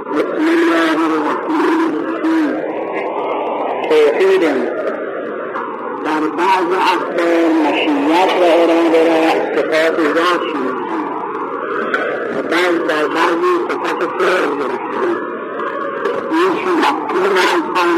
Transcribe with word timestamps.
بسم 0.00 0.46
الله 0.56 0.96
الرحمن 1.06 1.92
الرحیم 1.92 2.52
توحید 3.88 4.40
در 6.04 6.22
بعض 6.38 6.68
اقوال 6.92 7.52
مشیت 7.64 8.30
و 8.40 8.44
اراده 8.44 9.02
را 9.08 9.30
صفات 9.54 9.96
ذات 10.00 10.46
و 12.36 12.42
بعض 12.42 12.76
در 12.88 13.06
بعضی 13.08 13.52
صفت 13.68 14.00
فعل 14.18 14.50
این 16.30 16.52
انسان 17.52 17.90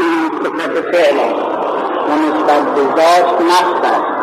صفت 0.43 0.73
فعل 0.91 1.17
و 2.07 2.15
نسبت 2.15 2.75
به 2.75 2.81
ذات 2.81 3.41
نفس 3.41 3.83
است. 3.83 4.13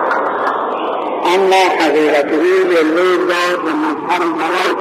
اما 1.24 1.62
حقیقته 1.80 2.64
جلوه 2.64 3.16
ذات 3.26 3.64
و 3.64 3.70
مظهر 3.76 4.22
ذات 4.38 4.80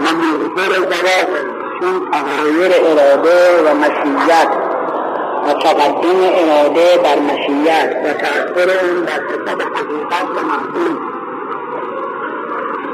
و 0.00 0.04
مظهر 0.14 0.72
ذات 0.78 1.47
چون 1.80 2.10
تغایر 2.10 2.72
اراده 2.86 3.62
و 3.62 3.74
مشیت 3.74 4.48
و 5.46 5.52
تقدم 5.52 6.20
اراده 6.22 6.98
بر 7.04 7.18
مشیت 7.18 7.96
و 8.04 8.12
تأثیر 8.12 8.70
اون 8.82 9.04
بر 9.04 9.12
صفت 9.12 9.60
حقیقت 9.60 10.28
و 10.30 10.40
مفهوم 10.46 10.98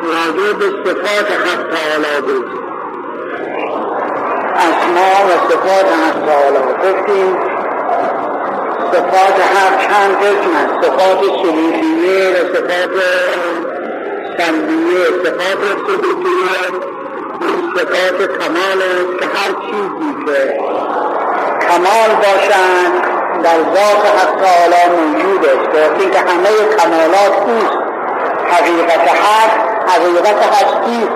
راجع 0.03 0.53
به 0.53 0.65
صفات 0.85 1.31
حق 1.31 1.63
تعالی 1.75 2.21
بود. 2.27 2.47
اسما 4.57 5.27
و 5.27 5.51
صفات 5.51 5.87
حق 5.93 6.27
تعالی. 6.27 6.59
گفتیم 6.83 7.37
صفات 8.93 9.41
حق 9.55 9.89
چند 9.89 10.17
قسم 10.17 10.51
است؟ 10.57 10.87
صفات 10.87 11.21
سلوکیه 11.43 12.31
و 12.31 12.55
صفات 12.55 12.91
سلبیه. 14.39 15.05
صفات 15.25 15.79
سلوکیه 15.87 16.94
صفات 17.75 18.39
کمال 18.39 18.81
که 19.21 19.27
هر 19.27 19.53
چیزی 19.67 20.25
که 20.27 20.59
کمال 21.69 22.11
باشند 22.25 22.93
در 23.43 23.59
ذات 23.75 24.03
حق 24.19 24.33
تعالی 24.43 24.97
موجود 24.97 25.47
است. 25.47 25.99
که 25.99 26.11
که 26.11 26.19
همه 26.19 26.77
کمالات 26.79 27.35
اوست. 27.47 27.79
حقیقت 28.53 29.09
حق 29.09 29.51
حقیقت 29.89 30.55
هستی. 30.55 31.09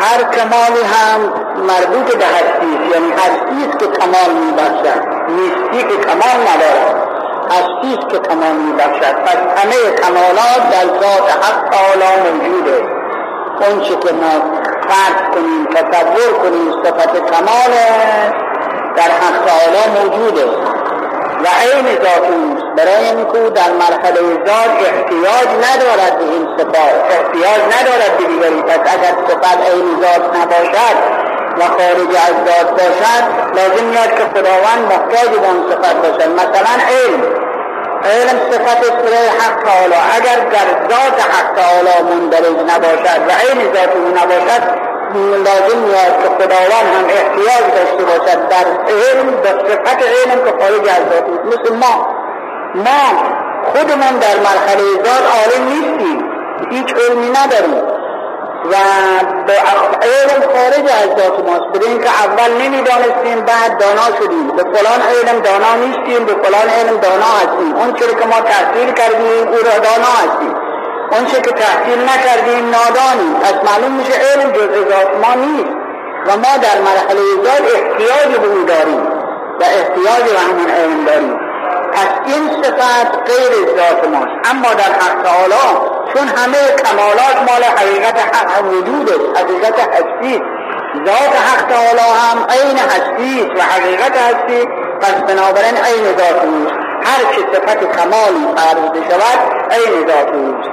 هر 0.00 0.22
کمالی 0.22 0.82
هم 0.94 1.20
مربوط 1.66 2.16
به 2.16 2.24
هستی 2.24 2.72
یعنی 2.92 3.12
هستی 3.12 3.78
که 3.78 3.86
کمال 3.86 4.30
میبخشد. 4.44 5.02
نیستی 5.28 5.88
که 5.88 5.96
کمال 6.08 6.38
ندارد. 6.48 7.08
هستی 7.50 7.96
که 8.10 8.18
کمال 8.18 8.52
میبخشد. 8.52 9.14
پس 9.24 9.36
همه 9.36 9.96
کمالات 10.02 10.70
در 10.70 10.86
ذات 10.86 11.30
حق 11.30 11.68
تعالی 11.70 12.30
موجود 12.30 12.68
است. 12.68 12.96
اون 13.60 13.80
که 13.80 14.12
ما 14.12 14.65
فرض 14.88 15.34
کنیم 15.34 15.66
تصور 15.66 16.38
کنیم 16.42 16.72
صفت 16.84 17.12
کمال 17.30 17.72
در 18.96 19.02
حق 19.02 19.46
تعالی 19.46 20.00
موجود 20.00 20.38
است 20.38 20.76
و 21.44 21.48
عین 21.48 21.86
ذات 22.04 22.30
اوست 22.30 22.66
برای 22.76 23.04
اینکه 23.04 23.50
در 23.50 23.72
مرحله 23.72 24.20
ذات 24.46 24.76
احتیاج 24.92 25.48
ندارد 25.66 26.18
به 26.18 26.24
این 26.24 26.48
صفات 26.56 26.94
احتیاج 27.10 27.60
ندارد 27.74 28.18
به 28.18 28.24
دیگری. 28.24 28.62
پس 28.62 28.80
اگر 28.94 29.14
صفت 29.28 29.70
عین 29.70 29.88
ذات 30.00 30.36
نباشد 30.36 30.96
و 31.58 31.62
خارج 31.64 32.12
از 32.26 32.34
ذات 32.46 32.70
باشد 32.70 33.24
لازم 33.56 33.84
میاد 33.84 34.10
که 34.10 34.24
خداوند 34.34 34.82
محتاج 34.92 35.28
به 35.28 35.48
اون 35.48 35.70
صفت 35.70 35.96
باشد. 35.96 36.30
مثلا 36.30 36.74
علم. 36.88 37.45
علم 38.04 38.38
صفت 38.50 38.82
سره 38.84 39.30
حق 39.40 39.62
تعالی. 39.64 39.94
اگر 40.16 40.38
در 40.50 40.88
ذات 40.88 41.20
حق 41.20 41.54
تعالی 41.56 42.14
مندرج 42.14 42.56
نباشد 42.74 43.20
و 43.28 43.30
عین 43.30 43.72
ذات 43.74 43.96
او 43.96 44.08
نباشد 44.08 44.86
لازم 45.14 45.78
میاد 45.78 46.22
که 46.22 46.28
خداوند 46.28 46.88
هم 46.96 47.04
احتیاج 47.08 47.64
داشته 47.74 48.04
باشد 48.04 48.48
در 48.48 48.66
علم 48.92 49.30
به 49.42 49.48
صفت 49.48 50.02
علم 50.02 50.44
که 50.44 50.64
خارج 50.64 50.88
از 50.88 51.02
ذات 51.10 51.26
مثل 51.46 51.76
ما. 51.76 52.06
ما 52.74 53.22
خودمون 53.72 54.18
در 54.20 54.36
مرحله 54.36 54.82
ذات 55.04 55.24
عالم 55.36 55.68
نیستیم. 55.68 56.24
هیچ 56.70 56.94
علمی 56.94 57.30
نداریم. 57.30 57.95
و 58.70 58.74
علم 60.02 60.40
خارج 60.54 60.86
از 61.02 61.08
ذات 61.18 61.38
ماست. 61.48 61.68
بدون 61.74 61.90
اینکه 61.90 62.10
اول 62.24 62.50
نمی‌دانستیم 62.62 63.40
بعد 63.50 63.78
دانا 63.78 64.06
شدیم. 64.18 64.46
به 64.56 64.62
فلان 64.62 65.00
علم 65.14 65.40
دانا 65.40 65.74
نیستیم 65.74 66.24
به 66.24 66.34
فلان 66.42 66.68
علم 66.78 66.96
دانا 66.96 67.30
هستیم. 67.40 67.74
اون 67.76 67.92
چرا 67.92 68.14
که 68.20 68.26
ما 68.26 68.40
تحصیل 68.40 68.92
کردیم 68.92 69.48
او 69.48 69.56
را 69.68 69.78
دانا 69.88 70.12
هستیم. 70.22 70.54
اون 71.12 71.24
که 71.26 71.52
تحصیل 71.52 72.00
نکردیم 72.10 72.70
نادانیم 72.70 73.34
پس 73.42 73.56
معلوم 73.70 73.92
میشه 73.92 74.12
علم 74.12 74.52
جز 74.52 74.88
ذات 74.90 75.10
ما 75.22 75.34
نیست. 75.34 75.74
و 76.26 76.30
ما 76.36 76.52
در 76.62 76.78
مرحله 76.88 77.20
ذات 77.44 77.64
احتیاج 77.74 78.38
به 78.38 78.46
او 78.46 78.64
داریم. 78.64 79.02
و 79.60 79.62
احتیاج 79.62 80.32
به 80.32 80.38
همون 80.38 80.70
علم 80.70 81.04
داریم. 81.04 81.40
پس 81.92 82.08
این 82.26 82.62
صفت 82.62 83.10
غیر 83.30 83.52
ذات 83.76 84.08
ماست. 84.08 84.50
اما 84.50 84.74
در 84.74 84.92
حق 85.00 85.22
تعالی 85.22 85.95
چون 86.14 86.28
همه 86.28 86.58
کمالات 86.84 87.36
مال 87.48 87.64
حقیقت 87.64 88.36
حق 88.36 88.64
وجود 88.64 89.10
است 89.10 89.40
حقیقت 89.40 89.80
هستی. 89.80 90.42
ذات 91.06 91.36
حق 91.46 91.68
تعالی 91.68 92.08
هم 92.20 92.46
عین 92.50 92.78
هستی 92.78 93.42
و 93.42 93.62
حقیقت 93.62 94.16
هستی. 94.16 94.68
پس 95.00 95.14
بنابراین 95.14 95.76
عین 95.76 96.04
ذات 96.04 96.44
اوست 96.44 96.72
هر 97.06 97.32
چه 97.32 97.40
صفت 97.52 97.78
کمالی 97.78 98.46
فرض 98.56 99.04
شود 99.08 99.38
عین 99.70 100.06
ذات 100.08 100.28
اوست 100.34 100.70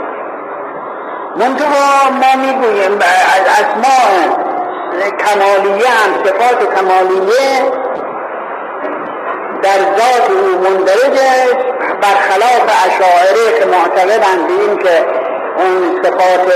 منتها 1.36 2.10
ما 2.12 2.46
می‌گوییم 2.46 3.00
از 3.36 3.46
اسماء 3.60 4.44
کمالیه 5.20 5.88
هم 5.90 6.24
صفات 6.26 6.76
کمالیه 6.76 7.72
در 9.64 9.80
ذات 9.98 10.30
او 10.30 10.60
مندرج 10.62 11.20
است 11.20 11.56
برخلاف 12.02 12.66
اشاعره 12.88 13.60
که 13.60 13.66
معتقدند 13.66 14.48
به 14.48 14.54
این 14.54 14.78
که 14.78 15.06
اون 15.58 16.04
صفات 16.04 16.54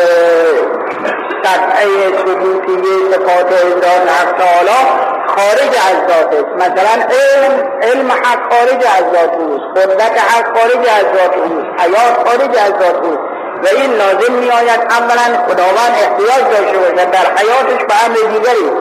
سطعه 1.43 1.87
ثبوتیه 2.17 3.11
صفات 3.11 3.49
ذات 3.83 4.09
حق 4.09 4.37
تعالی 4.37 4.79
خارج 5.27 5.73
از 5.89 5.97
ذات 6.09 6.33
است. 6.33 6.51
مثلا 6.55 6.93
علم 7.17 7.53
علم 7.81 8.11
حق 8.11 8.53
خارج 8.53 8.83
از 8.97 9.03
ذات 9.13 9.33
اوست 9.33 9.77
قدرت 9.77 10.21
حق 10.21 10.57
خارج 10.57 10.87
از 10.87 11.05
ذات 11.17 11.35
اوست 11.37 11.81
حیات 11.81 12.27
خارج 12.27 12.57
از 12.57 12.73
ذات 12.81 13.03
اوست. 13.03 13.37
و 13.63 13.67
این 13.75 13.91
لازم 13.91 14.33
می 14.33 14.49
آید 14.49 14.81
اولا 14.89 15.27
خداوند 15.47 15.93
احتیاج 16.03 16.43
داشته 16.51 16.77
باشد 16.77 17.11
در 17.11 17.27
حیاتش 17.37 17.83
به 17.85 17.93
امر 18.05 18.33
دیگری 18.33 18.71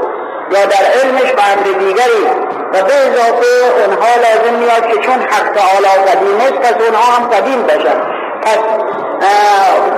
یا 0.51 0.67
در 0.67 0.85
علمش 1.01 1.33
به 1.33 1.53
امر 1.53 1.79
دیگری 1.79 2.56
و 2.77 2.83
به 2.83 2.95
اضافه 2.95 3.47
اونها 3.79 4.09
لازم 4.17 4.55
میاد 4.59 4.87
که 4.87 4.99
چون 5.01 5.21
حق 5.21 5.53
تعالی 5.53 6.11
قدیم 6.11 6.41
است 6.41 6.53
پس 6.53 6.83
اونها 6.83 7.13
هم 7.13 7.29
قدیم 7.29 7.63
بشن 7.63 8.01
پس 8.43 8.59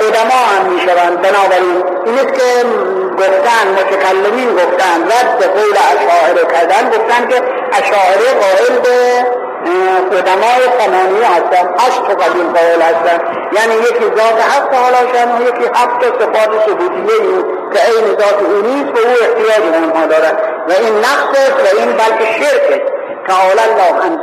قدما 0.00 0.40
هم 0.52 0.72
می‌شوند. 0.72 1.20
بنابراین 1.22 1.84
این 2.06 2.14
است 2.14 2.34
که 2.34 2.64
گفتن 3.18 3.66
متکلمین 3.78 4.52
گفتن 4.52 5.04
رد 5.04 5.44
قول 5.44 5.76
اشاعره 5.92 6.44
کردن 6.52 6.90
گفتن 6.90 7.28
که 7.28 7.42
اشاعره 7.72 8.40
قائل 8.40 8.78
به 8.78 9.26
قدمای 10.12 10.62
ثمانیه 10.78 11.26
هستن 11.26 11.74
هشت 11.78 12.22
قدیم 12.22 12.52
قائل 12.52 12.82
هستن. 12.82 13.18
یعنی 13.52 13.74
یکی 13.74 14.04
ذات 14.04 14.38
حق 14.52 14.72
شن 15.12 15.38
و 15.38 15.42
یکی 15.42 15.64
هفت 15.74 16.04
صفات 16.20 16.66
ثبوتیه 16.66 17.18
که 17.72 17.80
این 17.90 18.06
ذات 18.06 18.42
او 18.42 18.62
نیست 18.62 18.92
و 18.98 19.08
او 19.08 19.14
احتیاج 19.22 19.70
به 19.70 19.78
اونها 19.78 20.06
دارد 20.06 20.42
و 20.68 20.72
این 20.72 20.98
نقص 20.98 21.38
و 21.64 21.78
این 21.78 21.92
بلکه 21.92 22.24
شرک 22.24 22.82
تعالی 23.28 23.60
الله 23.60 24.04
عن 24.04 24.18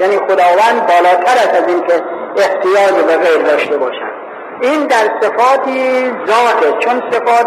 یعنی 0.00 0.16
خداوند 0.16 0.86
بالاتر 0.86 1.36
است 1.38 1.62
از 1.62 1.68
این 1.68 1.86
که 1.86 2.02
احتیاج 2.36 3.04
به 3.06 3.16
غیر 3.16 3.42
داشته 3.42 3.76
باشد 3.76 4.16
این 4.60 4.86
در 4.86 5.10
صفاتی 5.22 6.10
ذات 6.26 6.78
چون 6.78 7.02
صفات 7.10 7.46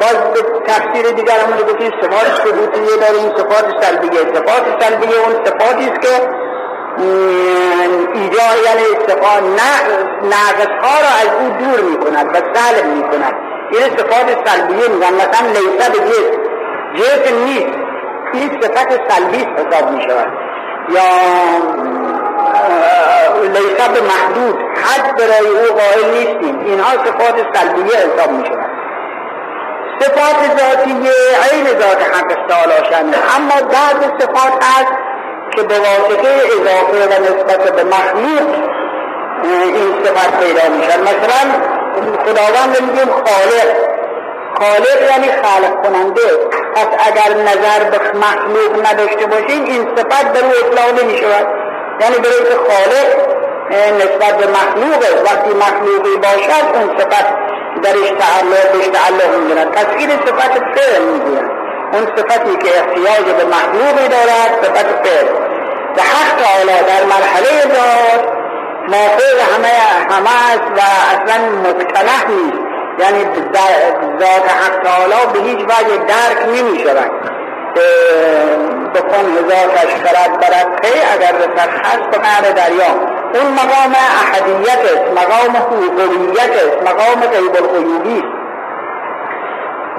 باز 0.00 0.16
به 0.34 0.40
تفسیر 0.66 1.10
دیگر 1.14 1.34
همون 1.34 1.58
گفتیم 1.58 1.92
صفات 2.02 2.26
ثبوتیه 2.44 2.96
داریم 3.00 3.36
صفات 3.36 3.82
سلبیه. 3.82 4.20
صفات 4.34 4.82
سلبیه 4.82 5.16
اون 5.26 5.44
صفاتی 5.44 5.90
است 5.90 6.00
که 6.00 6.37
ایجاد 8.14 8.56
یعنی 8.64 8.84
صفات 9.08 9.42
ناقص 10.22 10.72
ها 10.82 11.00
را 11.00 11.12
از 11.22 11.30
او 11.40 11.48
دور 11.48 11.80
می 11.80 11.96
کند 11.96 12.26
و 12.26 12.38
سلب 12.54 12.86
می 12.86 13.02
کند 13.02 13.34
این 13.72 13.96
صفات 13.96 14.48
سلبیه 14.48 14.88
میگن. 14.88 15.14
مثلا 15.14 15.46
لیسه 15.48 15.90
به 15.90 15.98
جسم. 15.98 16.38
جسم 16.94 17.44
نیست. 17.44 17.78
این 18.32 18.60
صفت 18.62 19.12
سلبی 19.12 19.38
حساب 19.38 19.90
می 19.90 20.02
شود 20.02 20.32
یا 20.88 21.02
لیسه 23.42 23.88
به 23.94 24.00
محدود. 24.00 24.58
حد 24.76 25.16
برای 25.16 25.48
او 25.48 25.74
قائل 25.74 26.10
نیستیم. 26.10 26.58
اینها 26.64 26.90
صفات 26.90 27.46
سلبیه 27.54 27.96
حساب 27.96 28.30
می 28.30 28.46
شود 28.46 28.68
صفات 30.00 30.58
ذاتیه 30.58 31.12
عین 31.52 31.66
ذات 31.66 32.02
حق 32.14 32.46
تعالی 32.48 32.72
اما 33.36 33.68
بعض 33.68 34.10
صفات 34.20 34.64
هست 34.64 34.92
که 35.56 35.62
به 35.62 35.74
واسطه 35.78 36.28
اضافه 36.28 37.06
و 37.06 37.22
نسبت 37.22 37.72
به 37.72 37.84
مخلوق 37.84 38.68
این 39.44 40.04
صفت 40.04 40.40
پیدا 40.40 40.68
میشن 40.76 41.00
مثلا 41.00 41.42
خداوند 42.24 42.80
میگیم 42.80 43.12
خالق. 43.12 43.68
خالق 44.58 45.02
یعنی 45.10 45.28
خلق 45.42 45.82
کننده. 45.82 46.28
پس 46.74 46.86
اگر 46.98 47.40
نظر 47.42 47.90
به 47.90 47.98
مخلوق 48.18 48.86
نداشته 48.86 49.26
باشیم 49.26 49.64
این 49.64 49.88
صفت 49.96 50.32
به 50.32 50.40
رو 50.40 50.46
اطلاق 50.46 51.02
نمی 51.02 51.18
شود 51.18 51.46
یعنی 52.00 52.16
برای 52.18 52.44
که 52.44 52.56
خالق 52.68 53.28
نسبت 53.70 54.38
به 54.38 54.46
مخلوق. 54.46 55.22
وقتی 55.24 55.50
مخلوقی 55.50 56.16
باشد 56.16 56.64
اون 56.74 56.98
صفت 56.98 57.26
درش 57.82 58.08
تعلق 58.18 58.72
بهش 58.72 58.86
تعلق 58.86 59.34
می‌گیرد. 59.38 59.72
تصویر 59.72 60.10
صفت 60.10 60.58
فعل 60.74 61.02
می‌گوید. 61.02 61.57
اون 61.92 62.06
صفتی 62.16 62.56
که 62.56 62.78
احتیاج 62.78 63.24
به 63.24 63.44
مخلوقی 63.44 64.08
دارد 64.08 64.50
صفت 64.62 65.06
فعل. 65.06 65.26
به 65.96 66.02
حق 66.02 66.42
تعالی 66.42 66.82
در 66.86 67.04
مرحله 67.04 67.62
ذات 67.62 68.24
مافوق 68.88 69.38
همه 69.54 69.68
همه 70.10 70.30
است 70.52 70.68
و 70.76 70.80
اصلا 71.12 71.48
مقتنح 71.48 72.30
نیست 72.30 72.58
یعنی 72.98 73.24
ذات 74.20 74.48
حق 74.48 74.82
تعالی 74.82 75.32
به 75.32 75.40
هیچ 75.40 75.58
وجه 75.58 75.96
درک 75.96 76.46
نمی 76.48 76.78
شود. 76.78 77.10
بکن 78.94 79.24
هزار 79.38 79.68
خرد 80.04 80.40
برد 80.40 80.80
پی 80.82 81.00
اگر 81.14 81.32
رسد 81.38 81.68
هست 81.84 82.10
به 82.10 82.18
قعر 82.18 82.52
دریا. 82.52 83.18
اون 83.34 83.52
مقام 83.52 83.94
احدیت 84.22 84.78
است 84.78 85.10
مقام 85.10 85.56
هویت 85.56 86.50
است 86.50 86.82
مقام 86.82 87.20
غیب 87.20 87.56
الغیوبی 87.56 88.37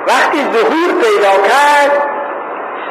وقتی 0.07 0.37
ظهور 0.53 1.01
پیدا 1.01 1.47
کرد 1.47 2.03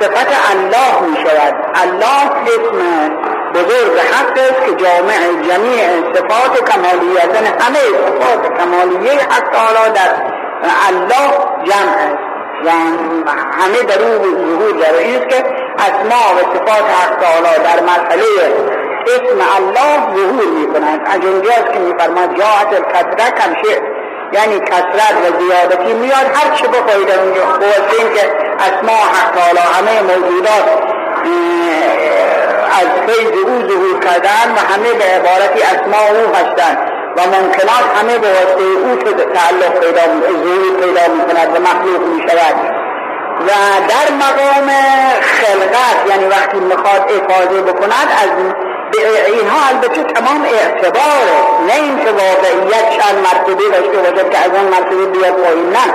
صفت 0.01 0.29
الله 0.51 1.11
می 1.11 1.17
شود 1.17 1.55
الله 1.83 2.31
اسم 2.43 3.11
بزرگ 3.55 3.99
حق 3.99 4.39
است 4.39 4.65
که 4.67 4.85
جامع 4.85 5.43
جمیع 5.49 5.89
صفات 6.15 6.71
کمالیت 6.71 7.35
یعنی 7.35 7.47
همه 7.47 7.79
صفات 8.07 8.61
کمالیه 8.61 9.13
حق 9.13 9.53
در 9.95 10.11
الله 10.89 11.31
جمع 11.65 11.93
است. 11.93 12.29
و 12.65 12.71
همه 13.61 13.83
در 13.89 14.03
او 14.03 14.23
ظهور 14.23 14.73
داره. 14.73 15.17
است 15.17 15.29
که 15.29 15.45
اسماء 15.79 16.35
و 16.35 16.55
صفات 16.55 16.85
حق 16.91 17.17
تعالی 17.21 17.65
در 17.65 17.81
مرحله 17.81 18.25
اسم 19.07 19.41
الله 19.57 20.17
ظهور 20.17 20.51
می 20.59 20.67
کنند 20.73 21.01
از 21.07 21.25
اونجاست 21.25 21.73
که 21.73 21.79
میفرماد 21.79 22.39
جاعت 22.39 22.73
الکسره 22.73 23.31
کمشه 23.31 23.83
یعنی 24.33 24.61
کسرت 24.61 25.17
و 25.25 25.41
زیادتی 25.41 25.93
میاد. 25.93 26.27
هر 26.35 26.55
چه 26.55 26.69
بخواهید 26.69 27.11
اونجا 27.11 27.43
این 27.99 28.15
که 28.15 28.33
اسماء 28.59 29.03
حق 29.13 29.35
تعالی 29.35 29.59
همه 29.59 30.03
موجودات 30.03 30.67
از 32.81 32.89
فیض 33.07 33.33
او 33.47 33.69
ظهور 33.69 34.01
کردن 34.01 34.55
و 34.57 34.59
همه 34.73 34.93
به 34.93 35.05
عبارتی 35.05 35.63
اسماء 35.63 36.09
او 36.09 36.35
هستند 36.35 36.79
و 37.17 37.21
ممکنات 37.21 37.85
همه 38.01 38.19
به 38.19 38.29
واسطه 38.29 38.63
او 38.63 38.97
تعلق 39.35 39.79
پیدا 39.81 40.03
ظهور 40.45 40.81
پیدا 40.81 41.15
می 41.15 41.25
کند 41.25 41.57
و 41.57 41.61
مخلوق 41.61 42.03
می 42.07 42.21
شود. 42.29 42.55
و 43.47 43.51
در 43.89 44.15
مقام 44.15 44.69
خلقت 45.21 46.11
یعنی 46.11 46.25
وقتی 46.25 46.59
می‌خواد 46.59 47.13
افاظه 47.13 47.63
بکند 47.63 48.09
از 48.23 48.31
اینها 48.97 49.69
البته 49.69 50.03
تمام 50.03 50.43
اعتباره 50.43 51.39
نه 51.67 51.75
اینکه 51.75 52.11
واقعیت 52.11 52.91
چند 52.91 53.17
مرتبه 53.25 53.69
داشته 53.73 53.99
باشد 53.99 54.31
که 54.31 54.39
از 54.39 54.51
اون 54.55 54.65
مرتبه 54.65 55.07
بیاد 55.07 55.35
پایین 55.35 55.71
نه. 55.71 55.95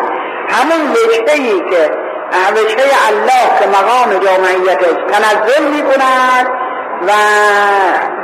همون 0.50 0.92
وجهه 0.92 1.34
ای 1.34 1.60
که 1.69 1.92
وجهه 2.51 3.07
الله 3.07 3.60
که 3.60 3.66
مقام 3.68 4.10
جامعیت 4.25 4.84
است. 4.84 5.13
تنزل 5.13 5.63
می 5.63 5.81
کند 5.81 6.48
و 7.07 7.12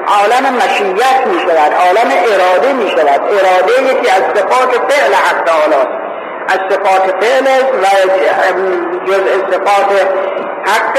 عالم 0.07 0.55
مشیت 0.55 1.27
می 1.27 1.39
شود 1.39 1.73
عالم 1.73 2.11
اراده 2.31 2.73
می 2.73 2.89
شود 2.89 3.21
اراده 3.21 3.83
یکی 3.83 4.09
از 4.09 4.23
صفات 4.35 4.91
فعل 4.91 5.13
حق 5.13 5.43
تعالی 5.43 5.75
از 6.47 6.59
صفات 6.69 7.23
فعل 7.23 7.45
و 7.81 7.87
جزء 9.07 9.51
صفات 9.51 10.07
حق 10.65 10.97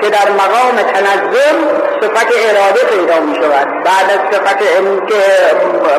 که 0.00 0.10
در 0.10 0.30
مقام 0.30 0.76
تنظر 0.76 1.56
صفت 2.00 2.28
اراده 2.48 2.80
پیدا 2.84 3.20
می 3.20 3.34
شود 3.34 3.66
بعد 3.84 4.10
از 4.10 4.34
صفت 4.34 4.58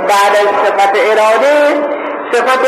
بعد 0.02 0.36
از 0.42 0.48
صفت 0.66 0.94
اراده 0.96 1.86
صفت 2.34 2.66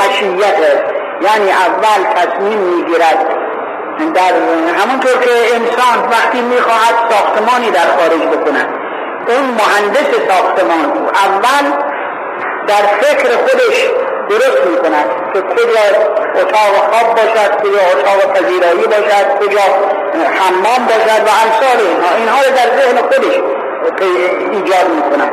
مشیت. 0.00 0.60
است 0.60 0.96
یعنی 1.20 1.52
اول 1.52 2.04
تصمیم 2.14 2.58
می‌گیرد. 2.58 3.26
در 4.14 4.32
همونطور 4.80 5.12
که 5.12 5.30
انسان 5.54 6.08
وقتی 6.10 6.40
می‌خواهد 6.40 6.94
ساختمانی 7.10 7.70
در 7.70 7.88
خارج 7.98 8.22
بکند 8.22 8.68
اون 9.28 9.44
مهندس 9.44 10.28
ساختمان 10.28 11.08
اول 11.14 11.82
در 12.66 12.86
فکر 13.00 13.28
خودش 13.36 13.90
درست 14.30 14.66
می 14.66 14.76
کند 14.76 15.06
که 15.34 15.40
کجا 15.40 15.84
اتاق 16.40 16.74
خواب 16.90 17.14
باشد 17.14 17.60
کجا 17.62 17.82
اتاق 17.92 18.32
پذیرایی 18.32 18.86
باشد 18.86 19.38
کجا 19.40 19.66
حمام 20.38 20.86
باشد 20.86 21.22
و 21.26 21.30
امثال 21.44 21.86
اینها. 21.86 22.14
اینها 22.16 22.38
رو 22.42 22.50
در 22.56 22.68
ذهن 22.78 22.96
خودش 22.96 23.36
ایجاد 24.52 24.88
می 24.94 25.02
کند 25.02 25.32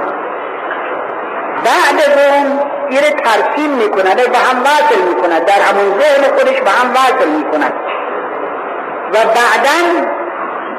بعد 1.65 1.95
از 2.05 2.33
اون 2.33 2.59
این 2.89 3.01
ترسیم 3.01 3.69
می 3.69 3.89
کند 3.89 4.19
و 4.19 4.37
هم 4.37 4.63
وصل 4.63 5.01
می 5.07 5.21
کند 5.21 5.45
در 5.45 5.61
همون 5.61 5.99
ذهن 5.99 6.37
خودش 6.37 6.61
به 6.61 6.69
هم 6.69 6.91
وصل 6.91 7.29
می 7.29 7.43
کند 7.51 7.73
و 9.13 9.17
بعدا 9.17 10.07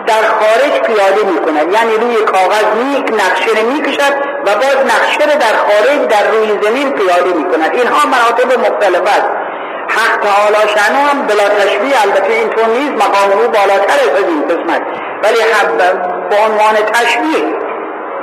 در 0.07 0.23
خارج 0.23 0.81
پیاده 0.81 1.25
می 1.33 1.39
کند 1.41 1.73
یعنی 1.73 1.97
روی 1.97 2.17
کاغذ 2.25 2.65
می 2.77 3.05
نقشه 3.17 3.63
می 3.63 3.83
کشد 3.83 4.15
و 4.47 4.55
باز 4.55 4.77
نقشه 4.87 5.27
در 5.27 5.57
خارج 5.67 6.09
در 6.09 6.31
روی 6.31 6.59
زمین 6.63 6.93
پیاده 6.93 7.33
می 7.33 7.45
کند 7.45 7.71
اینها 7.75 8.09
مراتب 8.09 8.59
مختلف 8.59 9.03
است. 9.03 9.29
حق 9.89 10.21
تعالی 10.21 10.69
شنو 10.75 10.99
هم 10.99 11.27
بلا 11.27 11.49
تشبیه 11.49 12.03
البته 12.03 12.33
اینطور 12.33 12.67
نیست 12.67 13.05
مقام 13.05 13.31
او 13.33 13.49
بالاتر 13.49 13.99
از 14.17 14.25
این 14.29 14.43
قسمت. 14.49 14.83
ولی 15.23 15.39
به 16.31 16.37
عنوان 16.37 16.75
تشبیه 16.75 17.45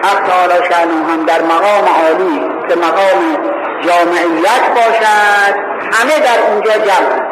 حق 0.04 0.27
تعالی 0.27 0.66
شنو 0.69 1.06
هم 1.12 1.25
در 1.25 1.42
مقام 1.42 1.86
عالی 2.04 2.42
که 2.69 2.75
مقام 2.75 3.38
جامعیت 3.81 4.63
باشد 4.75 5.56
همه 5.92 6.19
در 6.19 6.51
اونجا 6.51 6.72
جمع. 6.72 7.31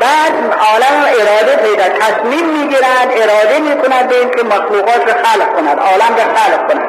بعد 0.00 0.32
عالم 0.60 1.04
اراده 1.20 1.56
پیدا 1.56 1.98
تصمیم 1.98 2.46
می‌گیرند 2.48 3.08
اراده 3.10 3.58
می‌کند 3.58 4.08
به 4.08 4.18
اینکه 4.18 4.42
مخلوقات 4.42 5.00
رو 5.06 5.12
خلق 5.24 5.56
کند 5.56 5.78
عالم 5.78 6.14
رو 6.16 6.34
خلق 6.36 6.72
کند 6.72 6.88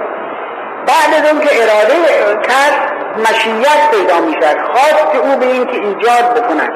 بعد 0.88 1.24
از 1.24 1.32
اون 1.32 1.42
که 1.42 1.50
اراده 1.62 1.96
کرد 2.48 2.94
مشیت 3.18 3.92
پیدا 3.92 4.20
می‌شد 4.20 4.58
خواست 4.72 5.16
او 5.16 5.36
به 5.36 5.46
اینکه 5.46 5.76
ایجاد 5.76 6.34
بکند. 6.34 6.74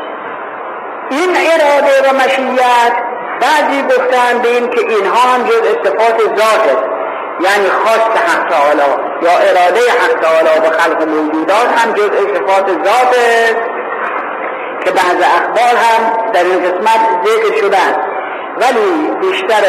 این 1.11 1.29
اراده 1.29 2.09
و 2.09 2.13
مشیت 2.15 2.93
بعضی 3.41 3.81
گفتن 3.81 4.39
به 4.43 4.49
این 4.49 4.69
که 4.69 4.79
اینها 4.89 5.29
هم 5.33 5.43
جز 5.43 5.63
صفات 5.83 6.19
ذات 6.19 6.67
است. 6.67 6.85
یعنی 7.39 7.69
خواست 7.69 8.11
حق 8.27 8.49
تعالی 8.49 8.91
یا 9.21 9.31
اراده 9.31 9.79
حق 9.79 10.19
تعالی 10.21 10.59
به 10.59 10.69
خلق 10.77 11.07
موجودات 11.07 11.67
هم 11.77 11.93
جز 11.93 12.09
صفات 12.09 12.67
ذات 12.69 13.17
است. 13.17 13.74
که 14.85 14.91
بعض 14.91 15.17
اخبار 15.37 15.75
هم 15.85 16.31
در 16.33 16.43
این 16.43 16.59
قسمت 16.59 16.99
ذکر 17.25 17.57
شده 17.61 17.77
ولی 18.57 19.11
بیشتر 19.21 19.63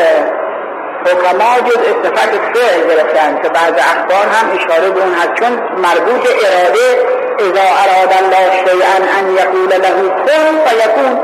حکما 1.06 1.68
جز 1.68 1.78
صفت 2.02 2.30
فعل 2.54 2.88
گرفتن 2.88 3.42
که 3.42 3.49
بعض 3.49 3.73
اخبار 3.78 4.26
هم 4.32 4.46
اشاره 4.56 4.90
به 4.90 5.00
اون 5.00 5.14
هست. 5.14 5.35
چون 5.35 5.52
مربوط 5.58 6.28
اراده 6.44 6.87
اذا 7.38 7.66
اراد 7.82 8.12
الله 8.20 8.50
شیئا 8.66 8.96
ان 9.18 9.35
یقول 9.35 9.68
له 9.68 10.08
کن 10.26 10.66
فیکون. 10.66 11.20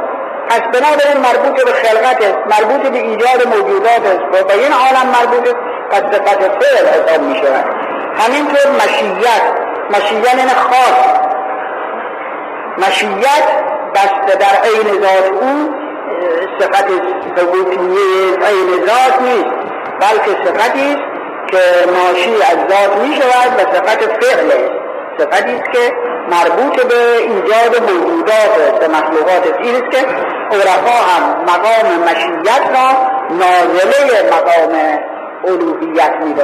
پس 0.49 0.61
بنابراین 0.61 1.19
مربوط 1.23 1.65
به 1.65 1.73
خلقت 1.73 2.23
است 2.23 2.61
مربوط 2.61 2.91
به 2.91 2.99
ایجاد 2.99 3.47
موجودات 3.47 4.07
است. 4.07 4.25
و 4.33 4.45
به 4.45 4.55
این 4.55 4.73
عالم 4.73 5.07
مربوط 5.07 5.49
است 5.49 5.57
پس 5.91 6.17
صفت 6.17 6.39
فعل 6.39 6.87
حساب 6.87 7.23
می 7.23 7.37
شود. 7.37 7.65
همینطور 8.19 8.71
مشیت 8.73 9.43
مشیت 9.91 10.35
این 10.39 10.49
خاص. 10.49 11.23
مشیت 12.79 13.73
بسته 13.95 14.39
در 14.39 14.57
عین 14.65 15.03
ذات 15.03 15.31
او 15.43 15.75
صفت 16.61 16.89
ثبوتیه 17.37 18.37
عین 18.47 18.87
ذات 18.87 19.23
نیست 19.23 19.57
بلکه 20.01 20.45
صفتی 20.45 20.95
است 20.95 21.03
که 21.47 21.59
ناشی 21.93 22.35
از 22.35 22.59
ذات 22.71 22.97
می 22.97 23.15
شود 23.17 23.53
و 23.57 23.61
صفت 23.75 24.25
فعل 24.25 24.47
است. 24.47 24.83
صفتی 25.19 25.53
است 25.53 25.73
که 25.73 25.93
مربوط 26.31 26.87
به 26.87 27.17
ایجاد 27.19 27.91
موجودات 27.91 28.55
و 28.81 28.93
مخلوقات 28.93 29.47
است 29.47 29.59
این 29.63 29.75
است 29.75 29.91
که 29.91 30.07
عرفا 30.57 30.99
هم 31.11 31.43
مقام 31.43 32.11
مشیت 32.11 32.65
را 32.75 32.89
نازله 33.31 34.31
مقام 34.33 34.99
الوهیت 35.45 36.13
می 36.25 36.35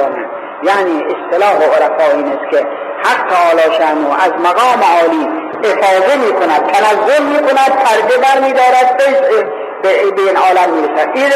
یعنی 0.63 1.03
اصطلاح 1.03 1.53
عرفا 1.53 2.17
این 2.17 2.25
است 2.25 2.51
که 2.51 2.67
حق 3.03 3.27
تعالی 3.29 3.75
شنو 3.77 4.11
از 4.11 4.31
مقام 4.31 4.81
عالی 4.99 5.48
افاظه 5.63 6.15
می 6.15 6.33
کند 6.33 6.71
تنظر 6.71 7.21
می 7.21 7.39
کند 7.39 7.71
پرده 7.83 8.17
بر 8.17 8.39
می 8.47 8.53
دارد 8.53 8.97
به 9.83 9.89
این 10.01 10.37
عالم 10.37 10.73
می 10.73 10.87
رسد 10.87 11.09
این 11.13 11.31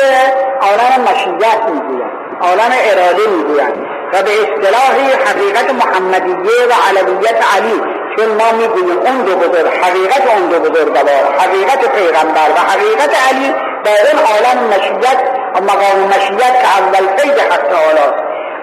عالم 0.62 1.02
مشیت 1.02 1.70
می 1.70 1.80
گوید 1.80 2.12
عالم 2.42 2.72
اراده 2.84 3.28
می 3.30 3.44
گوید 3.44 3.74
و 4.14 4.24
به 4.24 4.32
اصطلاح 4.32 4.96
حقیقت 5.26 5.74
محمدیه 5.74 6.66
و 6.70 6.74
علویت 6.90 7.40
علی 7.56 7.82
چون 8.18 8.28
ما 8.28 8.52
می‌گوییم 8.58 8.98
اون 8.98 9.22
دو 9.22 9.36
بزرگ 9.36 9.68
حقیقت 9.68 10.28
اون 10.36 10.48
دو 10.48 10.60
بزرگوار 10.60 11.36
حقیقت 11.40 11.96
پیغمبر 11.96 12.50
و 12.56 12.60
حقیقت 12.72 13.16
علی 13.30 13.54
در 13.84 13.92
اون 14.12 14.20
عالم 14.20 14.64
مشیت 14.68 15.20
و 15.56 15.62
مقام 15.62 16.00
مشیت 16.08 16.62
که 16.62 16.68
اول 16.80 17.08
قید 17.08 17.40
حق 17.40 17.68
تعالی 17.68 18.08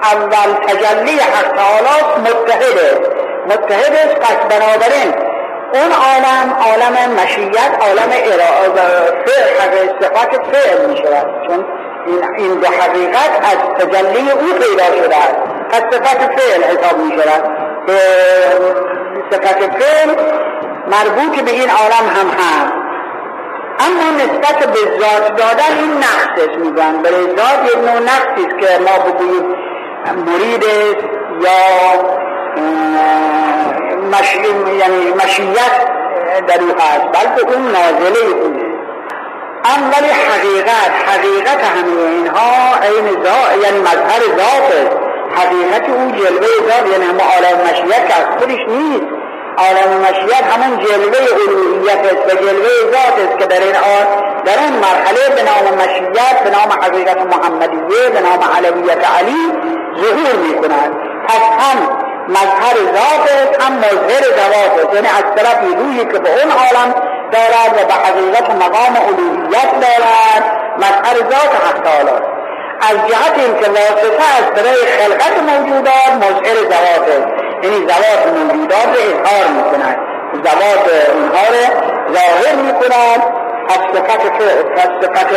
اول 0.02 0.52
تجلی 0.67 1.19
حق 1.19 1.52
تعالی 1.57 2.21
متحده 2.21 3.00
متحد 3.47 4.19
پس 4.21 4.37
بنابراین 4.57 5.30
اون 5.75 5.93
عالم 5.93 6.57
عالم 6.67 7.12
مشیت 7.23 7.73
عالم 7.81 8.11
فعل 9.27 9.89
صفات 10.00 10.33
فعل 10.53 10.87
می 10.87 10.97
شود 10.97 11.27
چون 11.47 11.65
این 12.37 12.55
دو 12.55 12.67
حقیقت 12.67 13.33
از 13.43 13.59
تجلی 13.79 14.31
او 14.31 14.53
پیدا 14.53 15.05
شده 15.05 15.17
است. 15.17 15.37
پس 15.71 15.83
صفت 15.93 16.41
فعل 16.41 16.62
حساب 16.62 16.99
می 16.99 17.12
شود 17.12 17.43
صفت 19.31 19.79
فعل 19.79 20.15
مربوط 20.87 21.41
به 21.41 21.50
این 21.50 21.71
عالم 21.71 22.07
هم 22.17 22.29
هست. 22.29 22.73
اما 23.81 24.11
نسبت 24.17 24.67
به 24.67 24.81
ذات 24.99 25.37
دادن 25.37 25.79
این 25.79 25.93
نقص 25.93 26.57
میگن. 26.57 27.03
برای 27.03 27.25
ذات 27.25 27.73
یک 27.73 27.79
نوع 27.79 28.00
نقصی 28.00 28.47
است 28.47 28.59
که 28.59 28.79
ما 28.79 29.11
بگوییم 29.11 29.55
مرید 30.27 30.65
یا 31.41 31.50
مش... 34.11 34.35
یعنی 34.81 35.12
مشیت 35.25 35.75
در 36.47 36.61
او 36.62 36.69
هست 36.69 37.07
بلکه 37.12 37.52
اون 37.52 37.62
نازله 37.62 38.43
اونه 38.43 38.71
ام 39.64 39.90
ولی 39.93 40.11
حقیقت 40.11 40.93
حقیقت 41.09 41.64
همه 41.64 42.11
اینها 42.11 42.79
عین 42.83 43.23
ذات 43.25 43.64
یعنی 43.64 43.81
مظهر 43.81 44.23
ذات 44.37 45.00
حقیقت 45.37 45.88
او 45.88 46.11
جلوه 46.11 46.49
ذات 46.69 46.93
یعنی 46.93 47.05
همه 47.05 47.23
عالم 47.23 47.71
مشیت 47.71 48.09
که 48.09 48.14
از 48.14 48.26
خودش 48.38 48.59
نیست. 48.69 49.07
عالم 49.59 50.00
مشیت 50.00 50.43
همون 50.43 50.79
جلوه 50.79 51.19
الوهیت 51.49 51.99
است 51.99 52.35
و 52.35 52.45
جلوه 52.45 52.69
ذات 52.93 53.29
است 53.29 53.38
که 53.38 53.47
در 53.47 53.61
این 53.61 53.76
آن 53.76 54.07
در 54.45 54.59
اون 54.59 54.73
مرحله 54.73 55.35
به 55.37 55.43
نام 55.43 55.75
مشیت 55.75 56.45
به 56.45 56.50
نام 56.50 56.73
حقیقت 56.83 57.17
محمدیه 57.17 58.11
به 58.12 58.21
نام 58.21 58.40
علویت 58.57 59.11
علی 59.11 59.52
ظهور 60.00 60.35
می 60.47 60.55
کند 60.55 60.93
پس 61.29 61.43
هم 61.59 62.00
مظهر 62.29 62.77
ذات 62.77 63.61
هم 63.62 63.73
مظهر 63.73 64.23
ذات 64.23 64.95
یعنی 64.95 65.09
از 65.09 65.25
طرف 65.37 65.59
روحی 65.79 66.05
که 66.05 66.19
به 66.19 66.31
اون 66.31 66.50
عالم 66.53 66.95
دارد 67.33 67.73
و 67.73 67.87
به 67.87 67.95
حقیقت 67.95 68.50
مقام 68.50 68.97
الوهیت 68.97 69.73
دارد 69.81 70.45
مظهر 70.77 71.17
ذات 71.17 71.53
حق 71.67 71.83
تعالی 71.83 72.41
از 72.81 72.97
جهت 73.09 73.39
اینکه 73.39 73.71
واسطه 73.71 74.25
از 74.39 74.50
برای 74.55 74.87
خلقت 74.99 75.39
موجودات 75.43 76.12
مظهر 76.17 76.55
ذات 76.55 77.09
یعنی 77.62 77.87
ذوات 77.87 78.27
موجودات 78.37 78.87
رو 78.87 79.00
اظهار 79.11 79.47
می‌کند. 79.57 79.99
ذوات 80.45 80.91
اینها 81.15 81.47
رو 81.55 81.65
ظاهر 82.15 82.55
می‌کند. 82.57 83.23
پس 83.69 83.79
صفت 83.95 84.21
پس 84.77 84.89
صفت 85.03 85.33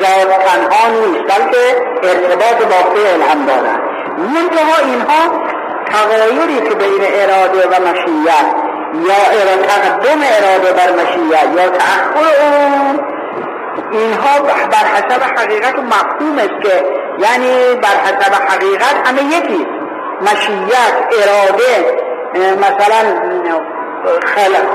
ذات 0.00 0.38
تنها 0.46 0.88
نیست 0.88 1.34
بلکه 1.34 1.62
ارتباط 2.02 2.64
با 2.64 2.90
فعل 2.94 3.22
هم 3.22 3.46
دارد. 3.46 3.80
منتها 4.18 4.84
اینها 4.84 5.50
تغایری 5.92 6.68
که 6.68 6.74
بین 6.74 7.00
اراده 7.00 7.66
و 7.66 7.88
مشیت 7.88 8.46
یا 8.94 9.40
اراده 9.40 9.66
تقدم 9.66 10.20
اراده 10.22 10.72
بر 10.72 10.92
مشیت 10.92 11.56
یا 11.56 11.68
تأخر 11.68 12.26
اون. 12.40 13.00
اینها 13.92 14.40
بر 14.42 14.86
حسب 14.94 15.22
حقیقت 15.36 15.78
و 15.78 15.82
مفهوم 15.82 16.38
است 16.38 16.62
که 16.62 16.84
یعنی 17.18 17.74
بر 17.74 17.88
حسب 17.88 18.34
حقیقت 18.48 19.08
همه 19.08 19.22
یکی. 19.22 19.66
مشیت 20.20 20.94
اراده 21.22 21.96
مثلا 22.56 23.20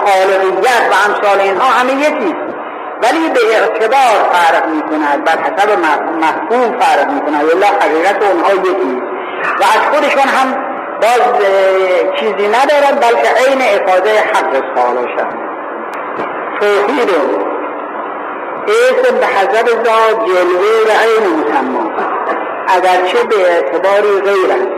خالقیت 0.05 0.91
و 0.91 1.09
امثال 1.09 1.39
اینها 1.39 1.65
همه 1.65 1.93
یکی. 1.93 2.35
ولی 3.03 3.29
به 3.29 3.39
اعتبار 3.53 4.29
فرق 4.31 4.67
می 4.67 4.81
کند 4.81 5.23
بر 5.23 5.31
حسب 5.31 5.69
مفهوم 6.21 6.79
فرق 6.79 7.11
می 7.11 7.21
کند 7.21 7.63
حقیقت 7.81 8.23
اونها 8.23 8.53
یکی. 8.53 9.01
و 9.59 9.63
از 9.63 9.89
خودشون 9.91 10.27
هم 10.27 10.64
باز 11.05 11.41
چیزی 12.19 12.47
ندارد 12.47 12.99
بلکه 13.01 13.29
عین 13.29 13.61
افاده 13.61 14.19
حق 14.19 14.75
تعالی 14.75 15.07
شد 15.17 15.27
توحید. 16.59 17.09
اسم 18.67 19.15
به 19.15 19.25
حضر 19.25 19.67
ذات 19.67 20.25
جلوه 20.27 20.75
و 20.87 20.91
عین 21.03 21.25
مسمى. 21.39 21.91
اگرچه 22.67 23.23
به 23.23 23.35
اعتباری 23.35 24.21
غیر 24.21 24.51
است. 24.51 24.75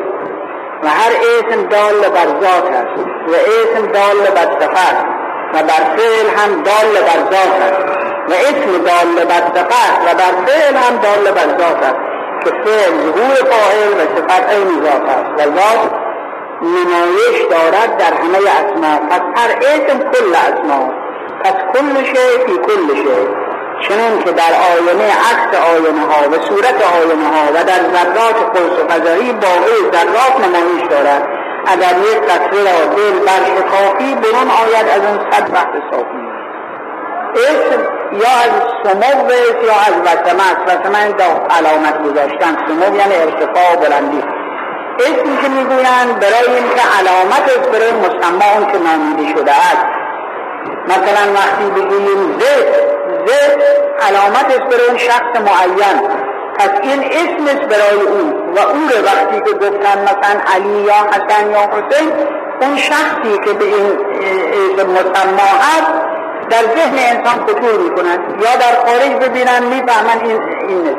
و 0.84 0.88
هر 0.88 1.12
اسم 1.12 1.62
دال 1.64 2.10
بر 2.10 2.28
ذات 2.42 2.72
است. 2.72 3.00
و 3.28 3.34
اسم 3.34 3.88
دال 3.88 4.32
بر 4.36 4.60
صفت 4.60 5.06
و 5.54 5.64
بر 5.64 5.84
فعل 5.98 6.28
هم 6.38 6.64
دال 6.64 7.02
بر 7.08 7.20
ذات 7.32 7.62
است. 7.62 7.86
و 8.30 8.34
اسم 8.34 8.72
دال 8.72 9.26
بر 9.26 9.44
صفت 9.56 10.02
و 10.06 10.16
بر 10.18 10.46
فعل 10.46 10.76
هم 10.76 10.98
دال 10.98 11.32
بر 11.32 11.58
ذات 11.58 11.84
است. 11.84 12.00
که 12.44 12.50
فعل 12.50 12.92
ظهور 12.92 13.36
فاعل 13.36 13.94
و 13.94 14.16
صفت 14.16 14.50
عین 14.50 14.84
ذات 14.84 15.10
است. 15.10 15.48
و 15.48 15.60
ذات 15.60 16.07
نمایش 16.62 17.42
دارد 17.52 17.98
در 17.98 18.14
همه 18.14 18.38
اسما. 18.38 19.08
پس 19.10 19.22
هر 19.36 19.50
اسم 19.62 20.00
کل 20.00 20.36
اسما. 20.36 20.94
پس 21.44 21.54
کل 21.74 22.04
شی 22.04 22.46
فی 22.46 22.58
کل 22.58 22.96
شی. 22.96 23.28
چنین 23.88 24.20
که 24.24 24.32
در 24.32 24.54
آینه 24.72 25.04
عکس 25.04 25.58
آینه 25.74 26.02
ها 26.02 26.30
و 26.30 26.34
صورت 26.50 26.82
آینه 26.98 27.28
ها 27.28 27.52
و 27.56 27.64
در 27.64 27.82
ذرات 27.94 28.40
قرص 28.54 28.80
و 28.80 28.88
فضایی 28.88 29.34
باقی 29.34 29.78
ذرات 29.94 30.36
نمایش 30.46 30.88
دارد. 30.90 31.28
اگر 31.68 31.96
یک 32.12 32.22
قطره 32.22 32.64
را 32.64 32.86
دل 32.96 33.20
بر 33.20 33.46
شکافی 33.46 34.16
برون 34.16 34.50
آید 34.66 34.90
از 34.90 35.02
اون 35.06 35.32
صد 35.32 35.54
وقت 35.54 35.74
صافی 35.92 36.28
اسم 37.36 37.82
یا 38.12 38.34
از 38.46 38.52
سمو 38.84 39.32
یا 39.64 39.74
از 39.88 39.94
وسمه 40.06 40.44
است. 40.52 40.62
وسمه 40.68 41.14
علامت 41.50 42.04
گذاشتن. 42.04 42.58
سمو 42.68 42.96
یعنی 42.96 43.16
ارتفاع 43.16 43.76
بلندی. 43.76 44.24
اسمی 45.00 45.38
که 45.42 45.50
می‌گویند 45.50 46.20
برای 46.20 46.56
اینکه 46.56 46.82
علامت 47.00 47.68
برای 47.72 47.92
مسما 47.92 48.46
اون 48.56 48.72
که 48.72 48.78
نامیده 48.78 49.40
شده 49.40 49.52
است. 49.52 49.86
مثلا 50.88 51.34
وقتی 51.34 51.82
بگوییم 51.82 52.40
زد 52.40 52.98
زد 53.28 53.62
علامت 54.08 54.46
است 54.46 54.76
برای 54.76 54.88
اون 54.88 54.98
شخص 54.98 55.34
معین. 55.36 56.02
پس 56.58 56.70
این 56.82 57.04
اسم 57.04 57.68
برای 57.68 58.02
او 58.08 58.54
و 58.56 58.60
او 58.60 58.80
رو 58.90 59.06
وقتی 59.06 59.42
که 59.42 59.58
گفتن 59.58 60.02
مثلا 60.02 60.42
علی 60.56 60.84
یا 60.84 60.94
حسن 60.94 61.52
یا 61.52 61.60
حسین 61.60 62.12
اون 62.62 62.78
شخصی 62.78 63.38
که 63.46 63.54
به 63.54 63.66
این 63.66 64.00
اسم 64.52 64.90
مسما 64.90 65.50
هست 65.60 65.94
در 66.50 66.64
ذهن 66.76 66.98
انسان 66.98 67.46
خطور 67.48 67.78
می‌کنند 67.84 68.44
یا 68.44 68.56
در 68.56 68.80
خارج 68.86 69.12
ببینن 69.12 69.64
می‌فهمن 69.64 70.20
این 70.24 70.42
این 70.68 70.96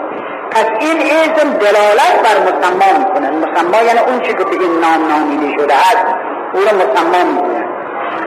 پس 0.50 0.64
این 0.80 1.02
اسم 1.02 1.48
دلالت 1.52 2.14
بر 2.24 2.38
مسما 2.40 2.98
می‌کنه. 2.98 3.30
مسما 3.30 3.82
یعنی 3.82 3.98
اون 3.98 4.20
چی 4.20 4.34
که 4.34 4.44
این 4.50 4.80
نام 4.80 5.08
نامیده 5.08 5.62
شده 5.62 5.74
است 5.74 6.06
او 6.52 6.60
رو 6.60 6.76
مسما 6.76 7.24
می‌کنه. 7.32 7.64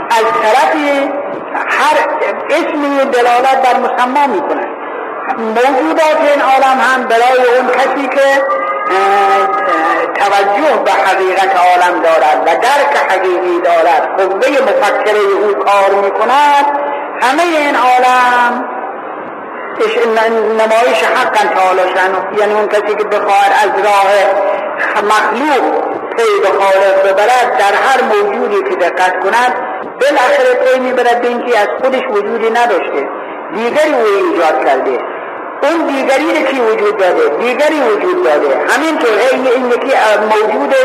از 0.09 0.25
طرفی 0.41 1.11
هر 1.55 1.97
اسمی 2.49 3.11
دلالت 3.11 3.61
بر 3.63 3.79
مسما 3.79 4.27
می‌کنه. 4.27 4.67
موجودات 5.37 6.17
این 6.21 6.41
عالم 6.41 6.79
هم 6.79 7.03
برای 7.03 7.57
اون 7.57 7.67
کسی 7.67 8.07
که 8.07 8.43
توجه 10.15 10.83
به 10.85 10.91
حقیقت 10.91 11.55
عالم 11.55 12.01
دارد 12.01 12.41
و 12.45 12.49
درک 12.49 13.11
حقیقی 13.11 13.61
دارد 13.61 14.21
قوه 14.21 14.49
مفکره 14.49 15.19
او 15.19 15.53
کار 15.53 16.01
می‌کند 16.03 16.65
همه 17.21 17.43
این 17.43 17.75
عالم 17.75 18.69
نمایش 20.61 21.03
حقا 21.03 21.53
تعالی 21.55 21.81
شنو 21.95 22.39
یعنی 22.39 22.53
اون 22.53 22.67
کسی 22.67 22.95
که 22.95 23.03
بخواهد 23.03 23.51
از 23.63 23.85
راه 23.85 24.07
مخلوق 25.03 25.91
پی 26.17 26.41
به 26.41 26.47
خالق 26.47 27.03
ببرد 27.03 27.57
در 27.59 27.73
هر 27.85 28.01
موجودی 28.03 28.69
که 28.69 28.75
دقت 28.75 29.19
کند 29.23 29.53
بالاخره 30.01 30.53
پی 30.63 30.79
می‌برد 30.79 31.21
به 31.21 31.27
اینکه 31.27 31.59
از 31.59 31.67
خودش 31.81 32.01
وجودی 32.09 32.49
نداشته. 32.49 33.09
دیگری 33.53 33.93
او 33.93 34.05
ایجاد 34.25 34.65
کرده. 34.65 34.99
اون 35.63 35.87
دیگری 35.87 36.25
رو 36.25 36.45
کی 36.45 36.59
وجود 36.59 36.97
داده؟ 36.97 37.29
دیگری 37.39 37.81
وجود 37.81 38.23
داده. 38.23 38.57
همینطور 38.69 39.11
این 39.31 39.47
این 39.47 39.65
یکی 39.65 39.93
موجود 40.31 40.75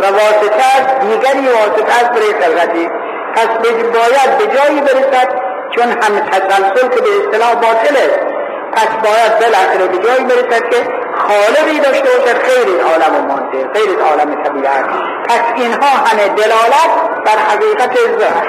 و 0.00 0.04
واسطه 0.04 0.62
است 0.80 1.00
دیگری 1.00 1.46
واسطه 1.48 1.92
است 1.92 2.10
برای 2.10 2.32
خلقتی 2.42 2.88
پس 3.34 3.48
باید 3.80 4.38
به 4.38 4.56
جایی 4.56 4.80
برسد 4.80 5.28
چون 5.70 5.88
هم 5.88 6.20
تسلسل 6.20 6.88
که 6.88 7.00
به 7.00 7.08
اصطلاح 7.20 7.54
باطل 7.54 7.96
است. 7.96 8.31
پس 8.72 8.88
باید 9.04 9.38
بالاخره 9.40 9.86
به 9.86 9.98
جایی 9.98 10.24
برسد 10.24 10.70
که 10.70 10.88
خالقی 11.16 11.80
داشته 11.80 12.08
باشد. 12.18 12.38
خیر 12.42 12.66
این 12.66 12.80
عالم 12.80 13.26
مانده 13.26 13.70
خیر 13.74 13.98
عالم 13.98 14.42
طبیعت. 14.42 14.84
پس 15.28 15.42
اینها 15.56 15.86
همه 16.06 16.28
دلالت 16.28 16.92
بر 17.24 17.38
حقیقت 17.48 17.98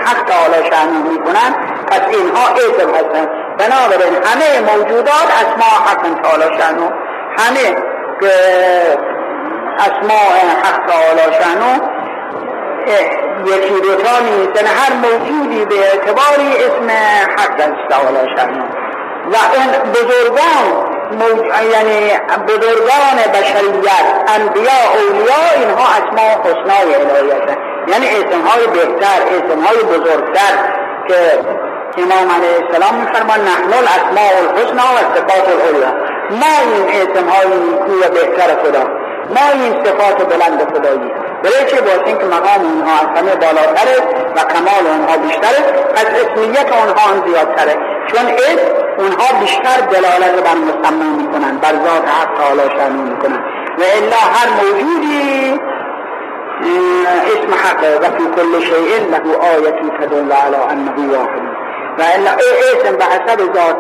حق 0.06 0.24
تعالی 0.24 0.70
شعنی 0.72 0.98
می‌کنند. 1.10 1.56
پس 1.92 2.02
اینها 2.16 2.48
اسم 2.48 2.90
هستند. 2.90 3.30
بنابراین 3.58 4.18
همه 4.24 4.74
موجودات 4.74 5.28
اسماء 5.42 5.76
حق 5.86 6.22
تعالی 6.22 6.58
شعنو 6.60 6.90
همه 7.38 7.76
اسماء 9.80 10.34
حق 10.64 10.86
تعالی 10.88 11.34
شعنو 11.40 11.94
یکی 13.46 13.82
دوتا 13.82 14.20
نیست 14.20 14.56
یعنی 14.56 14.70
هر 14.70 14.94
موجودی 14.94 15.66
به 15.66 15.76
اعتباری 15.80 16.48
اسم 16.58 16.90
حق 17.38 17.58
تعالی 17.90 18.36
شأنه 18.38 18.83
و 19.32 19.36
اون 19.56 19.92
بزرگان 19.92 20.66
یعنی 21.72 22.20
بزرگان 22.48 23.18
بشریت 23.34 24.06
انبیاء 24.28 24.84
اولیاء 24.98 25.48
اینها 25.56 25.86
اسماء 26.00 26.32
حسنای 26.44 26.96
الهیت 26.96 27.58
یعنی 27.88 28.08
اسمهای 28.08 28.68
بهتر 28.68 29.20
اسمهای 29.28 29.78
بزرگتر 29.78 30.54
که 31.08 31.40
امام 31.98 32.32
علیه 32.32 32.68
السلام 32.68 32.96
میفرمان 32.96 33.40
نحن 33.40 33.74
الاسماء 33.74 34.32
الحسنا 34.42 34.84
و 34.84 35.16
صفات 35.16 35.48
العلیا 35.50 36.14
ما 36.32 36.56
این 36.74 37.02
اسمهای 37.02 37.48
نیکو 37.48 38.06
و 38.06 38.10
بهتر 38.10 38.50
خدا. 38.64 38.84
ما 39.36 39.52
این 39.54 39.86
صفات 39.86 40.34
بلند 40.34 40.74
خدایی. 40.74 41.12
برای 41.44 41.66
چه 41.68 41.82
باید 41.82 42.20
که 42.20 42.26
مقام 42.26 42.62
اونها 42.62 42.94
از 43.02 43.18
همه 43.18 43.36
بالاتره 43.36 43.98
و 44.36 44.40
کمال 44.54 44.88
اونها 44.88 45.18
بیشتره. 45.18 45.60
از 45.96 46.06
اسمیت 46.06 46.72
اونها 46.72 47.02
هم 47.10 47.28
زیادتره. 47.28 47.76
چون 48.08 48.26
اسم 48.28 48.68
اونها 48.98 49.40
بیشتر 49.40 49.78
دلالت 49.92 50.44
بر 50.44 50.56
مسمى 50.56 51.10
می‌کنن 51.18 51.58
بر 51.58 51.72
ذات 51.72 52.08
حق 52.10 52.38
تعالی 52.38 52.62
شأنه 52.78 53.02
می‌کنن. 53.02 53.40
و 53.78 53.82
الا 53.98 54.18
هر 54.36 54.50
موجودی 54.64 55.60
اسم 57.34 57.54
حقه 57.64 57.98
و 57.98 58.18
فی 58.18 58.26
کل 58.36 58.60
شیء 58.60 59.10
له 59.12 59.38
آیتی 59.56 59.90
تدل 60.00 60.32
علی 60.32 60.56
انه 60.70 61.18
واحد. 61.18 61.42
و 61.98 62.02
الا 62.16 62.32
اسم 62.32 62.96
به 62.98 63.06
حسب 63.06 63.40
ذات 63.40 63.78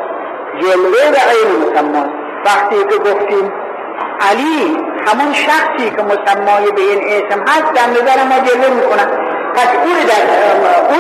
جلوه 0.62 1.06
و 1.14 1.18
عین 1.30 1.52
مسمى. 1.62 2.04
وقتی 2.46 2.76
که 2.76 2.98
گفتیم 2.98 3.54
علی 4.32 4.78
همون 5.08 5.34
شخصی 5.34 5.90
که 5.90 6.04
مسمای 6.04 6.72
به 6.72 6.82
این 6.82 7.02
اسم 7.04 7.42
هست 7.42 7.74
در 7.74 7.88
نظر 7.88 8.24
ما 8.24 8.40
جلوه 8.40 8.70
می‌کنن 8.76 9.08
پس 9.56 9.68
او 9.84 9.94
در, 10.08 10.24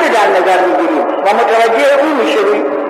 در 0.07 0.27
نظر 0.39 0.65
می‌گیریم 0.65 1.07
و 1.07 1.33
متوجه 1.33 2.03
او 2.03 2.15
می‌شویم. 2.15 2.82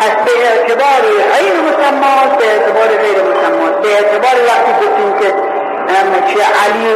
پس 0.00 0.14
به 0.24 0.32
اعتبار 0.50 1.02
غیر 1.34 1.54
مسمات 1.68 2.38
به 2.38 2.46
اعتبار 2.52 2.88
غیر 2.88 3.18
مسمات. 3.22 3.82
به 3.82 3.88
اعتبار 3.88 4.36
وقتی 4.48 4.72
گفتیم 4.72 5.18
که 5.20 5.34
چه 6.26 6.40
علی 6.64 6.92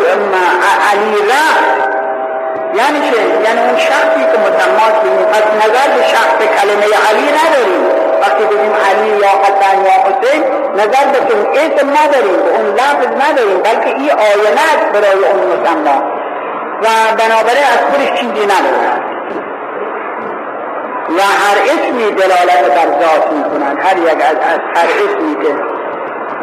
علی 0.90 1.16
رفت 1.30 1.90
یعنی 2.74 3.10
چه؟ 3.10 3.16
یعنی 3.44 3.60
اون 3.60 3.78
شخصی 3.78 4.20
که 4.20 4.38
مسمات 4.38 4.94
پس 5.32 5.42
نظر 5.64 5.96
به 5.96 6.02
شخص 6.02 6.38
کلمه 6.38 6.86
علی 7.08 7.28
نداریم. 7.40 8.10
وقتی 8.20 8.44
بگیم 8.44 8.72
علی 8.90 9.08
یا 9.08 9.28
حسن 9.28 9.84
یا 9.84 9.96
حسین 10.06 10.44
نظر 10.74 11.04
به 11.12 11.34
اون 11.34 11.46
اسم 11.54 11.88
نداریم 11.88 12.36
به 12.36 12.50
اون 12.50 12.74
لفظ 12.74 13.28
نداریم 13.28 13.58
بلکه 13.62 13.88
این 13.88 14.10
آینه 14.10 14.60
است 14.74 14.86
برای 14.92 15.24
اون 15.24 15.46
مسما 15.46 16.02
و 16.82 16.86
بنابراین 17.18 17.64
از 17.64 17.78
خودش 17.90 18.20
چیزی 18.20 18.46
ندارد 18.46 19.09
و 21.16 21.20
هر 21.22 21.56
اسمی 21.64 22.10
دلالت 22.10 22.74
بر 22.74 22.88
ذات 23.00 23.32
می‌کنن 23.32 23.80
هر 23.80 23.98
یک 23.98 24.24
از, 24.30 24.36
هر 24.74 24.88
اسمی 25.04 25.34
که 25.42 25.54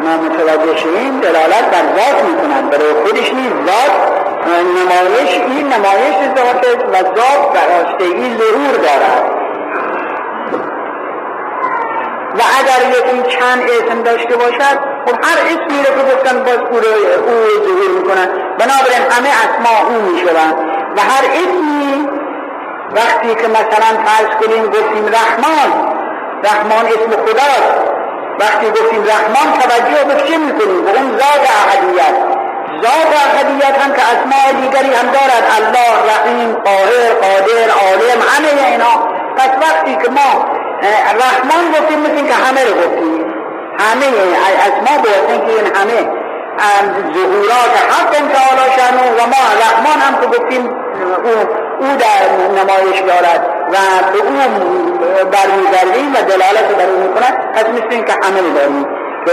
ما 0.02 0.16
متوجه 0.16 0.76
شدیم 0.76 1.20
دلالت 1.20 1.70
بر 1.70 1.84
ذات 1.96 2.24
می‌کنن 2.24 2.68
برای 2.68 2.92
خودش 3.04 3.34
نیست. 3.34 3.54
ذات 3.66 4.18
نمایش 4.48 5.34
این 5.34 5.66
نمایش 5.66 6.16
ذات 6.36 6.66
و 6.88 6.94
ذات 6.94 7.52
براسته 7.54 8.04
ظهور 8.38 8.74
دارد. 8.76 9.24
و 12.38 12.40
اگر 12.58 12.98
یکی 12.98 13.36
چند 13.36 13.62
اسم 13.62 14.02
داشته 14.02 14.36
باشد 14.36 14.78
خب 15.06 15.14
هر 15.22 15.38
اسمی 15.46 15.78
رو 15.78 15.84
که 15.84 16.14
گفتن 16.14 16.38
باز 16.44 16.58
او 16.70 16.76
رو 16.76 17.64
ظهور 17.64 17.90
می‌کنن. 17.98 18.28
بنابراین 18.58 19.02
همه 19.10 19.28
اسما 19.28 19.88
او 19.88 20.02
می‌شوند. 20.02 20.54
و 20.96 21.00
هر 21.00 21.24
اسمی 21.32 22.17
وقتی 22.96 23.34
که 23.34 23.48
مثلا 23.48 23.90
فرض 24.04 24.46
کنیم 24.46 24.66
گفتیم 24.66 25.06
رحمان 25.06 25.98
رحمان 26.44 26.86
اسم 26.86 27.10
خداست. 27.26 27.74
وقتی 28.40 28.70
گفتیم 28.70 29.04
رحمان 29.04 29.58
توجه 29.60 30.04
به 30.04 30.14
چه 30.14 30.36
می‌کنیم؟ 30.36 30.84
به 30.84 30.90
اون 30.90 31.10
ذات 31.10 31.44
احدیت. 31.68 32.14
ذات 32.82 33.10
احدیت 33.34 33.78
هم 33.82 33.92
که 33.92 34.02
اسماء 34.02 34.60
دیگری 34.60 34.94
هم 34.94 35.06
دارد. 35.06 35.44
الله 35.56 35.92
رحیم 36.12 36.54
قاهر 36.54 37.12
قادر 37.22 37.70
عالم 37.82 38.20
همه 38.30 38.68
اینا. 38.70 38.94
پس 39.36 39.50
وقتی 39.62 39.96
که 39.96 40.10
ما 40.10 40.46
رحمان 41.24 41.72
گفتیم 41.72 42.00
مثل 42.00 42.26
که 42.26 42.34
همه 42.34 42.64
رو 42.64 42.74
گفتیم. 42.74 43.24
همه 43.78 44.06
اسما 44.66 45.02
باید 45.02 45.46
که 45.46 45.52
این 45.52 45.66
همه 45.76 46.10
ظهورات 47.14 47.74
حق 47.90 48.10
تعالی 48.10 48.72
شنو 48.76 49.04
و 49.18 49.26
ما 49.26 49.42
رحمان 49.64 49.98
هم 50.00 50.20
که 50.20 50.38
گفتیم 50.38 50.68
او, 51.24 51.67
او 51.80 51.86
در 51.86 52.22
نمایش 52.58 53.00
دارد 53.00 53.46
و 53.72 53.76
به 54.12 54.18
او 54.28 54.34
برمیگردیم 55.32 56.12
و 56.14 56.16
دلالت 56.16 56.68
بر 56.78 56.86
او 56.86 57.00
می‌کند. 57.02 57.52
پس 57.54 57.64
مثل 57.64 57.86
این 57.90 58.04
که 58.04 58.12
همه 58.12 58.40
داریم 58.54 58.86
که 59.26 59.32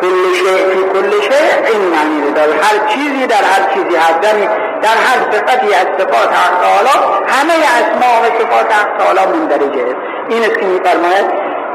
کل 0.00 0.34
شیء 0.34 0.56
فی 0.70 0.82
کل 0.92 1.10
شیء 1.20 1.72
این 1.72 1.82
معنی 1.82 2.22
رو 2.22 2.30
داره. 2.30 2.52
هر 2.52 2.88
چیزی 2.88 3.26
در 3.26 3.44
هر 3.52 3.74
چیزی 3.74 3.96
هست. 3.96 4.24
یعنی 4.24 4.46
در 4.82 4.96
هر 5.06 5.18
صفتی 5.32 5.74
از 5.74 5.86
صفات 5.98 6.28
حق 6.28 6.54
تعالی 6.62 6.96
همه 7.26 7.54
اسماء 7.80 8.20
و 8.22 8.24
صفات 8.38 8.72
حق 8.72 8.96
تعالی 8.98 9.38
مندرجه 9.38 9.82
است. 9.82 9.96
این 10.28 10.42
است 10.42 10.58
که 10.60 10.66
میفرماید 10.66 11.26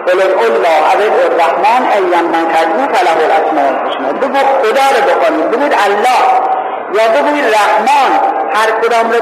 قل 0.08 0.22
الله 0.22 0.78
عبد 0.92 1.32
الرحمن 1.32 1.82
ایم 1.92 2.28
من 2.34 2.46
تدعو 2.54 2.84
فله 2.94 3.24
الاسماء 3.26 3.68
الحسنى. 3.68 4.14
بگو 4.20 4.40
خدا 4.62 4.86
رو 4.96 5.02
بخوانید. 5.10 5.52
بگوید 5.52 5.74
الله. 5.86 6.22
یا 6.94 7.22
بگوید 7.22 7.46
رحمان. 7.46 8.11
کدام 8.82 9.12
رو 9.12 9.20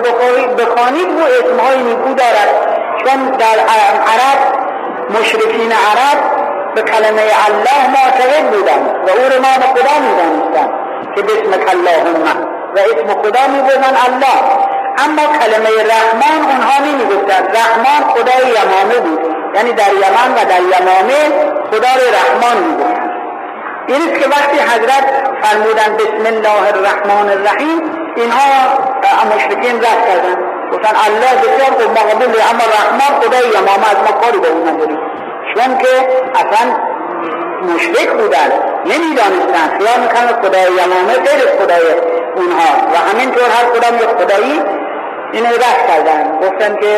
بخوانید 0.58 1.10
او 1.10 1.22
اسمهای 1.40 1.78
نیکو 1.84 2.14
دارد. 2.14 2.50
چون 3.06 3.26
در 3.26 3.60
عرب 4.14 4.40
مشرکین 5.10 5.72
عرب 5.72 6.20
به 6.76 6.82
کلمه 6.82 7.22
الله 7.22 7.82
معتقد 7.96 8.50
بودن 8.52 8.82
و 9.08 9.10
او 9.10 9.24
رو 9.32 9.42
نام 9.42 9.62
خدا 9.74 9.96
می‌دانستن 10.06 10.70
که 11.16 11.22
بسم 11.22 11.52
اللهم. 11.72 12.48
و 12.76 12.80
اسم 12.80 13.22
خدا 13.22 13.48
می‌گفتن 13.48 13.96
الله. 14.08 14.40
اما 15.06 15.22
کلمه 15.40 15.70
رحمان 15.70 16.52
اونها 16.52 16.78
نمی‌گفتن 16.86 17.44
رحمان 17.54 18.02
خدای 18.14 18.52
یمامه 18.60 19.00
بود. 19.00 19.20
یعنی 19.56 19.74
در 19.74 19.94
یمن 19.94 20.30
و 20.36 20.46
در 20.50 20.62
یمامه 20.62 21.20
خدای 21.72 22.04
رحمان 22.18 22.58
می‌گفتن 22.64 22.99
این 23.90 24.02
است 24.02 24.20
که 24.20 24.30
وقتی 24.30 24.58
حضرت 24.60 25.06
فرمودن 25.42 25.98
بسم 25.98 26.26
الله 26.36 26.68
الرحمن 26.74 27.30
الرحیم 27.30 27.82
اینها 28.16 28.50
مشرکین 29.36 29.76
رد 29.76 30.02
کردن. 30.08 30.36
گفتن 30.72 30.96
الله 31.06 31.32
بسیار 31.42 31.72
خوب 31.72 31.92
مقبول 32.00 32.42
اما 32.52 32.66
رحمان 32.78 33.22
خدای 33.22 33.48
یمامه 33.58 33.90
از 33.92 33.98
ما 34.06 34.12
کاری 34.22 34.40
به 34.40 34.48
اون 34.48 34.70
نداریم. 34.70 35.00
چون 35.56 35.78
که 35.78 35.88
اصلا 36.36 36.64
مشرک 37.74 38.10
بودن 38.10 38.50
نمی‌دانستن. 38.86 39.66
خیال 39.78 40.00
می‌کنن 40.02 40.42
خدای 40.42 40.68
یمامه 40.82 41.14
غیر 41.14 41.42
خدای 41.60 41.86
اونها. 42.36 42.72
و 42.94 42.98
همینطور 43.10 43.44
هر 43.44 43.66
کدام 43.66 43.96
یک 43.96 44.10
خدایی 44.20 44.62
اینو 45.34 45.48
رفت 45.48 45.88
کردن. 45.88 46.40
گفتن 46.40 46.76
که 46.76 46.94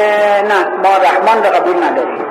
نه 0.49 0.67
ما 0.83 0.97
رحمان 0.97 1.41
به 1.41 1.49
قبول 1.49 1.83
نداریم. 1.83 2.30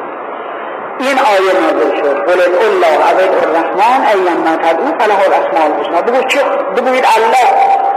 این 1.07 1.19
آیه 1.33 1.53
نازل 1.61 1.97
شد. 1.97 2.17
قل 2.29 2.41
الله 2.69 2.95
عبد 3.11 3.35
الرحمن 3.45 4.01
ایم 4.07 4.37
ما 4.45 4.57
تدعو 4.57 4.89
فله 4.99 5.21
الاسماء 5.29 5.65
الحسنى 5.65 6.03
بگو 6.03 6.23
چه 6.29 6.41
بگوید 6.77 7.05
الله. 7.17 7.49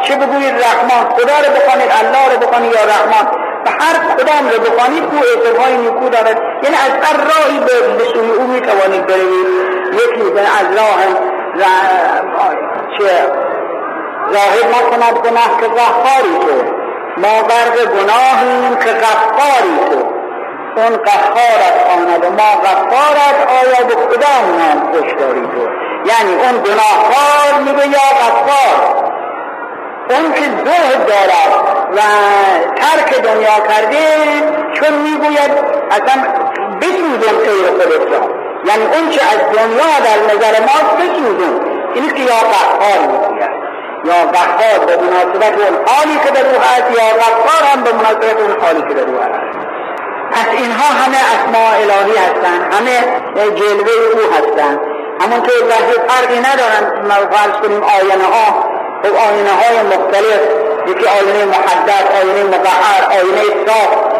چه 0.03 0.15
بگوید 0.15 0.53
رحمان؟ 0.65 1.03
خدا 1.17 1.35
رو 1.43 1.49
بخوانید 1.57 1.91
الله 2.01 2.23
رو 2.33 2.47
بخوانید 2.47 2.71
یا 2.73 2.83
رحمان؟ 2.93 3.25
و 3.65 3.69
هر 3.69 4.15
کدام 4.15 4.43
رو 4.51 4.57
بخوانید 4.67 5.03
او 5.03 5.19
اعتبارهای 5.29 5.77
نیکو 5.77 6.09
دارد. 6.09 6.37
یعنی 6.63 6.75
از 6.85 6.93
هر 7.05 7.17
راهی 7.17 7.59
به 7.59 8.03
سوی 8.13 8.31
او 8.31 8.47
می‌توانید 8.47 9.05
بروید. 9.05 9.47
یکی 9.93 10.21
از 10.61 10.77
راه 10.77 10.99
چه 12.97 13.09
ظاهر 14.33 14.65
نکند 14.69 15.17
گناه 15.19 15.51
که 15.59 15.67
غفاری 15.67 16.39
تو 16.41 16.83
ما 17.17 17.43
غرق 17.49 17.75
گناهیم 17.85 18.75
که 18.75 18.89
غفاری 18.89 19.77
تو 19.89 20.12
اون 20.77 20.97
غفارت 20.97 21.75
آمد 21.97 22.25
و 22.25 22.29
ما 22.29 22.51
غفارت 22.65 23.37
آیا 23.61 23.87
به 23.87 23.95
کدام 23.95 24.45
نام 24.57 24.91
خوش 24.91 25.11
داری 25.19 25.41
تو 25.41 25.67
یعنی 26.05 26.33
اون 26.33 26.63
گناهکار 26.63 27.59
میگه 27.59 27.87
یا 27.87 28.07
غفار؟ 28.21 29.03
اون 30.09 30.33
که 30.33 30.41
زهد 30.41 31.05
دارد 31.05 31.87
و 31.95 31.99
ترک 32.75 33.21
دنیا 33.21 33.59
کرده 33.67 33.97
چون 34.73 34.93
می‌گوید 34.93 35.51
اصلا 35.91 36.23
بسوزن 36.81 37.37
خیر 37.45 37.65
خودت 37.77 38.11
را. 38.11 38.29
یعنی 38.65 38.83
اون 38.83 39.09
چه 39.09 39.21
از 39.25 39.39
دنیا 39.57 39.99
در 40.05 40.35
نظر 40.35 40.59
ما 40.59 40.95
بسوزن 40.97 41.59
این 41.93 42.09
که 42.13 42.21
یا 42.21 42.39
قهار 42.53 43.07
می‌گوید. 43.07 43.63
یا 44.05 44.13
قهار 44.13 44.85
به 44.85 44.97
مناسبت 44.97 45.53
اون 45.59 45.79
حالی 45.87 46.19
که 46.23 46.31
در 46.31 46.45
او 46.45 46.61
هست 46.61 46.91
یا 46.97 47.17
غفار 47.19 47.63
هم 47.73 47.83
به 47.83 47.91
مناسبت 47.91 48.39
اون 48.39 48.61
حالی 48.61 48.81
که 48.81 48.93
در 48.93 49.09
او 49.09 49.17
هست 49.17 49.62
پس 50.33 50.47
اینها 50.57 50.87
همه 51.01 51.17
اسماء 51.33 51.73
الهی 51.75 52.17
هستند 52.17 52.73
همه 52.73 52.95
جلوه 53.35 53.91
او 54.13 54.33
هستند 54.33 54.79
همونطور 55.21 55.55
ظاهر 55.59 56.07
فرقی 56.07 56.39
ندارن 56.39 56.83
فرض 57.31 57.55
کنیم 57.61 57.83
آینه 57.83 58.23
ها 58.23 58.63
خب 59.03 59.15
آینه 59.29 59.53
های 59.61 59.77
مختلف 59.93 60.41
یکی 60.87 61.05
آینه 61.07 61.45
محدد 61.45 62.05
آینه 62.21 62.43
مقعر 62.43 63.03
آینه 63.19 63.43
صاف 63.67 64.13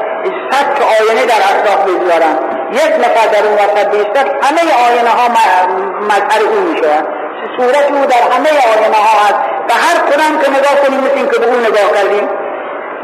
صد 0.52 0.76
که 0.76 0.84
آینه 0.84 1.26
در 1.26 1.42
اطراف 1.50 1.84
بگذارن 1.88 2.36
یک 2.72 2.94
نفر 3.06 3.28
در 3.28 3.48
اون 3.48 3.54
وسط 3.54 3.88
بیستد 3.90 4.28
همه 4.42 4.62
آینه 4.88 5.10
ها 5.10 5.28
مظهر 6.02 6.44
او 6.52 6.60
میشه. 6.60 7.04
صورت 7.58 7.92
او 7.92 8.06
در 8.06 8.36
همه 8.36 8.50
آینه 8.50 8.98
ها 8.98 9.20
هست. 9.20 9.40
و 9.70 9.74
هر 9.74 10.12
کدام 10.12 10.40
که 10.42 10.50
نگاه 10.50 10.76
کنیم 10.86 11.00
مثل 11.00 11.32
که 11.32 11.40
به 11.40 11.46
او 11.46 11.56
نگاه 11.56 11.92
کردیم 11.96 12.30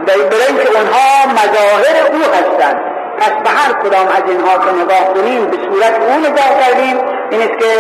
برای 0.05 0.47
اینکه 0.47 0.69
اونها 0.77 1.25
مظاهر 1.31 2.07
او 2.11 2.19
هستند 2.33 2.88
پس 3.19 3.33
به 3.43 3.49
هر 3.49 3.71
کدام 3.83 4.07
از 4.07 4.23
اینها 4.29 4.57
که 4.57 4.71
نگاه 4.81 5.13
کنیم 5.13 5.45
به 5.45 5.57
صورت 5.57 5.95
او 6.07 6.19
نگاه 6.19 6.51
کردیم. 6.61 6.97
این 7.31 7.41
است 7.41 7.59
که 7.59 7.71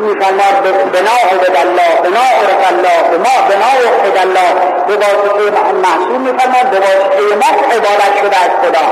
میفرماد 0.00 0.56
بنا 0.92 1.16
عبد 1.32 1.56
الله 1.64 1.90
بنا 2.04 2.26
عرف 2.40 2.72
الله 2.72 2.96
بنا 3.12 3.34
بنا 3.48 3.70
وحد 3.84 4.16
الله. 4.26 4.50
به 4.86 4.94
واسطه 4.96 5.44
محصول 5.86 6.20
میفرماد 6.20 6.70
به 6.70 6.78
واسطه 6.78 7.36
ما 7.42 7.50
عبادت 7.74 8.12
شده 8.20 8.36
از 8.44 8.50
خدا. 8.62 8.86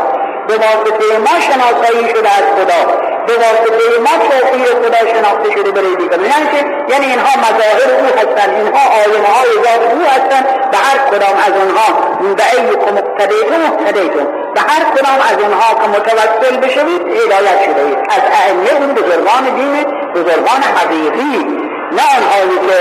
به 0.48 0.54
واسطه 0.54 1.18
ما 1.18 1.40
شناسایی 1.40 2.08
شده 2.08 2.28
از 2.28 2.44
خدا. 2.56 3.11
به 3.26 3.34
واسطه 3.44 3.84
ما 4.06 4.14
توفیر 4.28 4.66
خدا 4.82 5.00
شناخته 5.12 5.50
شده 5.50 5.70
برای 5.70 5.96
دیگر. 5.96 6.20
یعنی 6.20 6.46
که 6.52 6.60
یعنی 6.92 7.06
اینها 7.06 7.32
مظاهر 7.46 7.90
او 8.00 8.06
هستند 8.06 8.50
اینها 8.56 8.82
آینه 9.00 9.28
های 9.34 9.50
ذات 9.64 9.82
او 9.94 10.00
هستند 10.14 10.44
به 10.70 10.78
هر 10.86 10.98
کدام 11.10 11.36
از 11.46 11.54
آنها 11.62 11.88
به 12.34 12.44
ایکم 12.52 12.96
اقتدیتون 12.96 13.60
اقتدیتون 13.70 14.26
به 14.54 14.60
هر 14.60 14.82
کدام 14.94 15.18
از 15.30 15.44
آنها 15.44 15.68
که 15.80 15.88
متوسل 15.88 16.56
بشوید 16.56 17.02
هدایت 17.02 17.58
شده 17.64 17.82
اید. 17.86 17.98
از 17.98 18.22
ائمه 18.40 18.70
اون 18.80 18.94
بزرگان 18.94 19.44
دین 19.56 19.84
بزرگان 20.14 20.62
حقیقی. 20.76 21.62
نه 21.96 22.02
آنهایی 22.16 22.58
که 22.66 22.76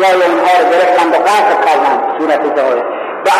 جای 0.00 0.22
اونها 0.22 0.52
رو 0.60 0.70
گرفتن 0.72 1.08
و 1.08 1.22
قصد 1.24 1.64
کردن 1.64 2.18
صورت 2.18 2.56
ظاهر. 2.56 2.84
و 3.26 3.30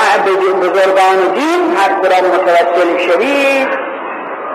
بزرگان 0.61 1.35
دین 1.35 1.77
هر 1.77 2.01
کدام 2.01 2.31
متوسل 2.31 2.99
شدید 2.99 3.90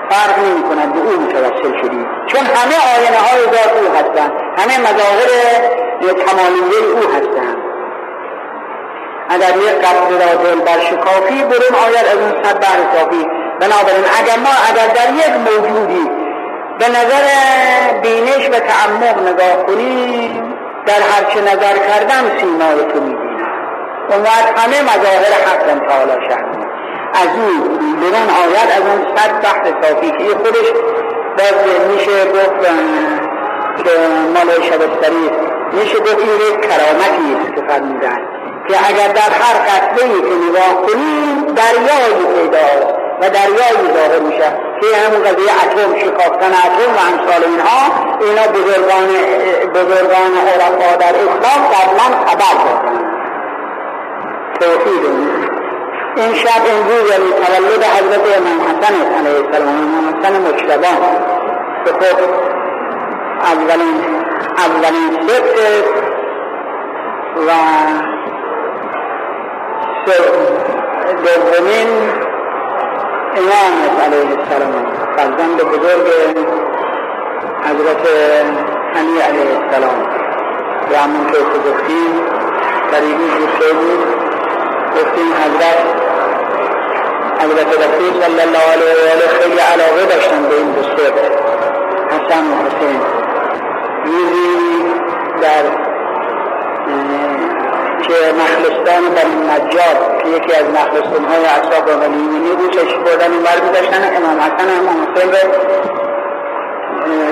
فرق 0.10 0.40
نمی 0.40 0.64
کنند 0.64 0.94
به 0.94 1.00
او 1.00 1.22
متوسل 1.22 1.82
شدید 1.82 2.08
چون 2.28 2.46
همه 2.46 2.76
آینه 2.96 3.18
های 3.18 3.42
ذات 3.42 3.74
او 3.82 3.92
هستند 3.92 4.32
همه 4.58 4.80
مظاهر 4.80 5.30
کمالیه 6.26 6.92
او 6.94 7.10
هستند 7.10 7.58
اگر 9.30 9.58
یک 9.58 9.76
قبض 9.86 10.12
را 10.12 10.44
دل 10.44 10.60
بر 10.60 10.80
شکافی 10.80 11.44
برون 11.44 11.76
آید 11.86 12.06
از 12.12 12.18
اون 12.18 12.44
صد 12.44 12.60
بر 12.60 12.98
صافی 12.98 13.28
بنابراین 13.60 14.06
اگر 14.20 14.38
ما 14.38 14.50
اگر 14.70 14.88
در 14.88 15.14
یک 15.14 15.30
موجودی 15.30 16.10
به 16.80 16.90
نظر 16.90 17.24
بینش 18.02 18.50
و 18.50 18.60
تعمق 18.60 19.28
نگاه 19.28 19.66
کنیم 19.66 20.54
در 20.86 20.94
هرچه 20.94 21.42
نظر 21.42 21.78
کردن 21.78 22.40
سیمای 22.40 22.94
تو 22.94 23.02
میدیم 23.02 23.46
اون 24.10 24.22
وقت 24.22 24.60
همه 24.60 24.82
مظاهر 24.82 25.34
حق 25.46 25.88
تعالی 25.88 26.28
شهر. 26.30 26.65
از 27.22 27.30
اون 27.36 27.96
برون 28.00 28.30
آید 28.44 28.70
از 28.78 28.82
اون 28.82 29.16
صد 29.16 29.42
بحر 29.42 29.82
صافی 29.82 30.12
که 30.12 30.36
خودش 30.36 30.68
باز 31.38 31.56
میشه 31.94 32.26
گفت 32.26 32.62
که 33.84 33.92
مال 34.34 34.62
شبستری 34.62 35.30
میشه 35.74 36.00
گفت 36.00 36.20
این 36.20 36.36
یک 36.50 36.62
کرامتی 36.62 37.56
که 37.56 37.62
فرمودن 37.68 38.20
که 38.68 38.76
اگر 38.90 39.08
در 39.08 39.32
هر 39.42 39.58
قطعه 39.68 40.06
ای 40.06 40.22
که 40.22 40.36
نگاه 40.50 40.82
کنیم 40.88 41.46
دریایی 41.56 42.26
پیدا 42.36 42.96
و 43.22 43.30
دریایی 43.30 43.94
ظاهر 43.94 44.20
میشه 44.20 44.50
که 44.82 44.98
همون 44.98 45.24
قضیه 45.24 45.52
اتم 45.64 46.00
شکافتن 46.00 46.52
اتم 46.66 46.92
و 46.96 47.00
امثال 47.12 47.44
اینها 47.44 47.82
اینا 48.22 48.48
بزرگان 48.48 49.08
بزرگان 49.74 50.32
عرفا 50.48 50.96
در 50.96 51.16
اسلام 51.16 51.62
قبلا 51.74 52.26
خبر 52.26 52.64
دادن. 52.64 53.16
توحید 54.60 55.65
این 56.16 56.34
شب 56.36 56.62
امروز 56.74 57.12
یعنی 57.12 57.32
تولد 57.32 57.84
حضرت 57.84 58.38
امام 58.38 58.62
حسن 58.62 58.96
علیه 59.20 59.46
السلام 59.46 59.68
امام 59.68 60.20
حسن 60.20 60.42
مجتبا 60.42 60.94
که 61.86 61.92
خب 61.92 62.20
اولین 63.44 63.96
اولین 64.58 65.28
سبت 65.28 65.60
و 67.48 67.52
دومین 71.24 71.90
امام 73.38 73.76
علیه 74.06 74.40
السلام. 74.40 74.86
فرزند 75.18 75.58
بزرگ 75.58 76.08
حضرت 77.64 78.08
حنی 78.96 79.20
علیه 79.20 79.60
السلام. 79.60 80.00
و 80.92 80.96
همون 80.98 81.26
که 81.26 81.38
گفتیم 81.70 82.12
قریبی 82.92 83.24
بود 83.24 83.74
بود. 83.74 84.26
گفتیم 84.96 85.34
حضرت 85.34 86.05
حضرت 87.40 87.68
رسول 87.68 88.22
صلی 88.22 88.42
الله 88.42 88.66
علیه 88.74 88.94
و 88.96 89.12
آله 89.14 89.28
خیلی 89.40 89.60
علاقه 89.60 90.06
داشتن 90.16 90.44
به 90.50 90.56
این 90.56 90.72
دوسته. 90.72 91.14
حسن 92.12 92.44
و 92.52 92.56
حسین. 92.66 93.02
روزی 94.06 94.56
در 95.42 95.64
که 98.08 98.14
مخلصان 98.42 99.04
بنی 99.16 99.36
نجار 99.52 100.22
که 100.24 100.30
یکی 100.30 100.54
از 100.54 100.66
مخلصان 100.70 101.26
های 101.26 101.46
اصحاب 101.46 101.86
غنیمینی 101.86 102.50
بود 102.56 102.72
چشم 102.72 103.04
بردن 103.04 103.32
این 103.32 103.44
بر 103.44 103.56
داشتن 103.74 104.16
امام 104.18 104.40
حسن 104.40 104.68
امام 104.80 104.98
حسین 105.04 105.32
رو 105.32 105.38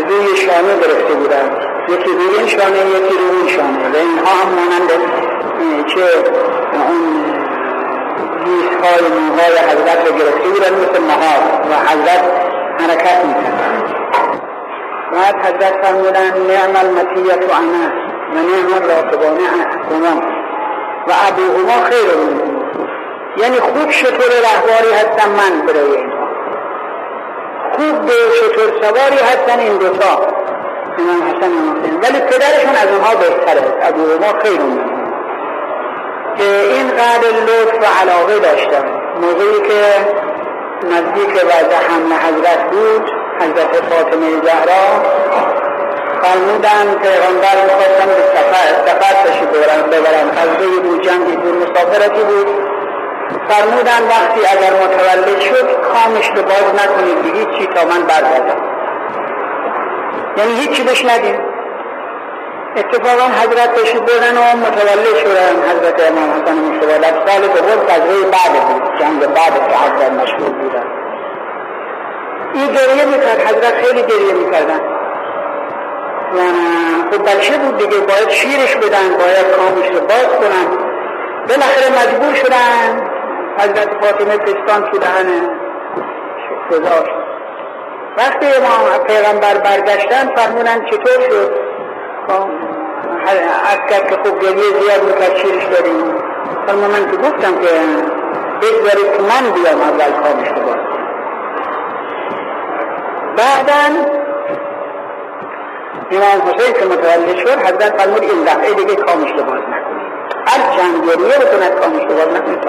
روی 0.09 0.37
شانه 0.37 0.75
گرفته 0.81 1.13
بودن. 1.13 1.49
یکی 1.89 2.11
روی 2.11 2.37
این 2.37 2.47
شانه 2.47 2.77
یکی 2.77 3.15
روی 3.17 3.37
این 3.39 3.47
شانه. 3.47 3.89
و 3.93 3.95
اینها 3.95 4.31
هم 4.41 4.49
مانند 4.49 4.89
که 5.87 6.03
اون 6.89 7.22
های 8.83 9.07
موهای 9.19 9.57
حضرت 9.57 10.07
رو 10.07 10.17
گرفته 10.17 10.47
بودن 10.49 10.73
مثل 10.73 11.01
مهار 11.01 11.41
و 11.69 11.73
حضرت 11.89 12.23
حرکت 12.79 13.25
می‌کردن. 13.25 13.83
بعد 15.13 15.35
حضرت 15.45 15.85
فرمودن 15.85 16.33
نعم 16.47 16.75
المتیت 16.85 17.49
و 17.49 17.55
انا 17.55 17.85
و 18.33 18.35
نعم 18.35 18.73
الراقبان 18.73 19.37
هما 19.91 20.21
و 21.07 21.11
ابوهما 21.27 21.83
خیر 21.83 22.09
یعنی 23.37 23.59
خوب 23.59 23.91
شطور 23.91 24.31
رهباری 24.43 24.93
هستم 24.93 25.29
من 25.29 25.65
برای 25.65 25.97
اینها. 25.97 26.27
خوب 27.71 28.05
به 28.05 28.13
شطور 28.41 28.81
سواری 28.81 29.17
هستن 29.17 29.59
این 29.59 29.77
دوتا. 29.77 30.27
امام 30.99 31.23
حسن 31.23 31.51
و 31.51 31.97
ولی 32.03 32.19
پدرشون 32.19 32.75
از 32.75 32.87
اونها 32.93 33.15
بهتره. 33.15 33.73
ابوهما 33.81 34.39
خیر 34.43 34.59
که 36.37 36.43
اینقدر 36.43 37.33
لطف 37.47 37.75
و 37.81 37.85
علاقه 38.01 38.39
داشتم. 38.39 38.85
موقعی 39.21 39.61
که 39.67 39.83
نزدیک 40.83 41.43
وضع 41.45 41.75
حمل 41.89 42.13
حضرت 42.13 42.71
بود 42.71 43.11
حضرت 43.39 43.83
فاطمه 43.89 44.29
زهرا 44.43 44.83
فرمودن 46.21 46.99
پیغمبر 47.01 47.55
می‌خواستن 47.63 48.05
به 48.05 48.23
سفر 48.35 48.85
سفر 48.85 49.29
تشی 49.29 49.45
ببرن 49.45 49.81
ببرن 49.81 50.31
غزوه 50.31 50.79
بود 50.79 51.01
جنگی 51.01 51.35
بود 51.35 51.55
مسافرتی 51.55 52.23
بود. 52.23 52.47
فرمودن 53.49 54.03
وقتی 54.09 54.41
اگر 54.45 54.73
متولد 54.73 55.39
شد 55.39 55.81
کامش 55.81 56.29
رو 56.35 56.43
باز 56.43 56.65
نکنید 56.73 57.35
هیچ 57.35 57.59
چی 57.59 57.65
تا 57.65 57.85
من 57.85 58.03
برگردم. 58.03 58.61
یعنی 60.37 60.53
هیچی 60.53 60.83
بش 60.83 61.05
ندیم. 61.05 61.52
اتفاقا 62.77 63.25
حضرت 63.41 63.73
تشریف 63.73 64.01
بردن 64.01 64.37
و 64.37 64.57
متولد 64.57 65.17
شدن 65.23 65.55
حضرت 65.69 66.11
امام 66.11 66.31
حسن 66.31 66.55
مشتبه 66.55 66.97
در 66.97 67.13
سال 67.27 67.41
دوم 67.47 67.79
غزوه 67.89 68.31
بعد 68.31 68.67
بود 68.67 68.99
جنگ 68.99 69.19
بعد 69.19 69.53
که 69.69 69.75
حضرت 69.77 70.11
مشهور 70.11 70.49
بودن. 70.49 70.83
این 72.53 72.67
گریه 72.67 73.05
می‌کرد 73.05 73.41
حضرت 73.47 73.73
خیلی 73.85 74.01
گریه 74.01 74.33
می‌کردن. 74.33 74.79
و 76.33 76.39
خب 77.11 77.29
بچه 77.29 77.57
بود 77.57 77.77
دیگه 77.77 77.97
باید 77.97 78.29
شیرش 78.29 78.75
بدن 78.75 79.09
باید 79.19 79.47
کامش 79.57 79.87
رو 79.87 79.99
باز 79.99 80.27
کنن. 80.39 80.67
بالاخره 81.47 81.89
مجبور 82.01 82.35
شدن. 82.35 83.09
حضرت 83.59 83.89
فاطمه 84.01 84.37
پستان 84.37 84.91
تو 84.91 84.97
دهن 84.97 85.49
گذاشت 86.71 87.13
وقتی 88.17 88.45
امام 88.45 89.03
پیغمبر 89.07 89.57
برگشتن 89.57 90.35
فرمونن 90.35 90.85
چطور 90.85 91.29
شد؟ 91.29 91.72
از 92.29 93.79
کرد 93.89 94.09
که 94.09 94.15
خوب 94.15 94.39
گریه 94.39 94.79
زیاد 94.81 95.03
می‌کرد 95.03 95.37
شیرش 95.37 95.65
داریم. 95.65 96.15
فرما 96.67 96.87
من 96.87 97.11
که 97.11 97.17
گفتم 97.17 97.55
که 97.55 97.69
بگذارید 98.61 99.17
که 99.17 99.21
من 99.21 99.51
بیام 99.51 99.81
اول 99.81 100.11
کامش 100.11 100.47
رو 100.47 100.61
باز 100.61 100.77
بعدا 103.37 103.83
امام 106.11 106.41
حسین 106.41 106.73
که 106.73 106.85
متولد 106.85 107.37
شد 107.37 107.59
حضرت 107.59 108.01
فرمود 108.01 108.23
این 108.23 108.43
دفعه 108.43 108.73
دیگه 108.73 108.95
کامش 108.95 109.31
رو 109.31 109.43
باز 109.43 109.61
نکنید. 109.61 110.13
هر 110.47 110.77
چند 110.77 111.05
گریه 111.05 111.37
بکند 111.37 111.79
کامش 111.79 112.01
رو 112.01 112.15
باز 112.15 112.27
نکنید 112.27 112.63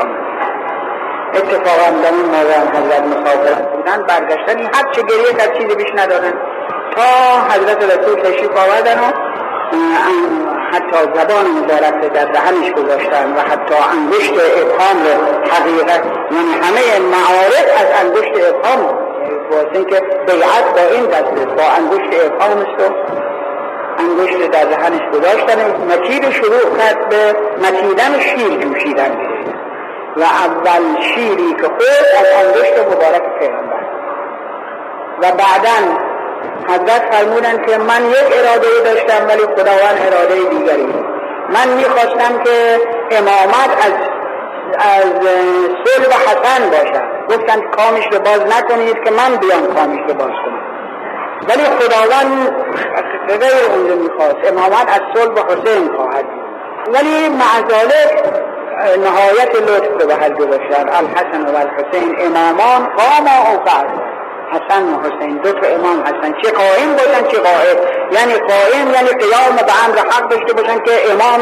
اتفاقا 1.34 1.90
در 2.02 2.10
این 2.10 2.26
موقع 2.26 2.78
حضرت 2.78 3.02
مسافر 3.06 3.62
بودن 3.62 4.02
برگشتن. 4.02 4.60
هر 4.60 4.92
چه 4.92 5.02
گریه 5.02 5.32
کرد 5.38 5.58
چیزی 5.58 5.74
بیش 5.74 5.90
ندادن 5.94 6.32
تا 6.96 7.02
حضرت 7.50 7.82
رسول 7.84 8.20
تشریف 8.20 8.50
آوردن 8.50 8.98
و 8.98 9.33
حتی 10.72 10.98
زبان 11.14 11.46
مبارک 11.46 12.12
در 12.12 12.24
دهنش 12.24 12.72
گذاشتن 12.72 13.32
و 13.36 13.40
حتی 13.40 13.74
انگشت 13.74 14.32
ابهام 14.32 14.98
حقیقت 15.50 16.02
یعنی 16.30 16.52
همه 16.62 16.98
معارف 17.12 17.66
از 17.80 18.06
انگشت 18.06 18.54
ابهام 18.54 18.98
واسه 19.50 19.84
که 19.84 20.00
بیعت 20.26 20.74
با 20.74 20.94
این 20.94 21.06
دسته 21.06 21.46
با 21.46 21.62
انگشت 21.62 22.24
ابهام 22.24 22.58
است 22.58 23.24
انگشت 23.98 24.50
در 24.50 24.64
دهنش 24.64 25.02
گذاشتن 25.12 25.60
مکید 25.92 26.30
شروع 26.30 26.76
کرد 26.78 27.08
به 27.08 27.36
مکیدن 27.62 28.20
شیر 28.20 28.60
جوشیدن. 28.60 29.16
و 30.16 30.22
اول 30.22 31.00
شیری 31.00 31.54
که 31.54 31.62
خود 31.62 31.82
از 32.18 32.26
انگشت 32.44 32.78
مبارک 32.78 33.38
پیغمبر. 33.38 33.84
و 35.18 35.32
بعدا 35.32 36.13
حضرت 36.68 37.14
فرمودن 37.14 37.66
که 37.66 37.78
من 37.78 38.04
یک 38.10 38.28
اراده 38.38 38.68
داشتم 38.84 39.26
ولی 39.28 39.42
خداوند 39.42 39.98
اراده 40.06 40.34
دیگری. 40.50 40.86
من 41.48 41.68
می‌خواستم 41.76 42.42
که 42.44 42.80
امامت 43.10 43.86
از 43.86 43.92
از 44.78 45.12
صلب 45.84 46.12
حسن 46.12 46.70
باشد 46.70 47.04
گفتن 47.28 47.60
کامش 47.60 48.04
رو 48.12 48.18
باز 48.18 48.40
نکنید 48.40 49.04
که 49.04 49.10
من 49.10 49.36
بیام 49.36 49.74
کامش 49.74 50.00
رو 50.08 50.14
باز 50.14 50.30
کنم. 50.44 50.60
ولی 51.48 51.64
خداوند 51.64 52.56
غیر 53.28 53.72
اونجا 53.74 53.94
می‌خواست. 53.94 54.52
امامت 54.52 54.88
از 54.88 55.00
صلب 55.14 55.38
حسین 55.38 55.90
خواهد 55.96 56.24
ولی 56.94 57.28
معذالک 57.28 58.24
نهایت 59.04 59.54
لطف 59.54 60.04
به 60.06 60.14
هر 60.14 60.30
گذاشتن. 60.30 60.88
الحسن 60.88 61.54
و 61.54 61.56
الحسین 61.56 62.16
امامان 62.20 62.88
قاما 62.96 63.50
او 63.50 63.58
حسن 64.52 64.82
و 64.82 65.00
حسین. 65.00 65.36
دو 65.36 65.52
تا 65.52 65.66
امام 65.66 66.00
هستن 66.00 66.32
چه 66.42 66.50
قائم 66.50 66.92
باشن 66.92 67.22
چه 67.30 67.38
قائم 67.38 67.76
یعنی 68.12 68.34
قائم 68.34 68.94
یعنی 68.94 69.08
قیام 69.08 69.56
به 69.56 69.72
امر 69.84 69.98
حق 69.98 70.28
داشته 70.28 70.52
باشن 70.52 70.78
که 70.78 70.92
امام 71.12 71.40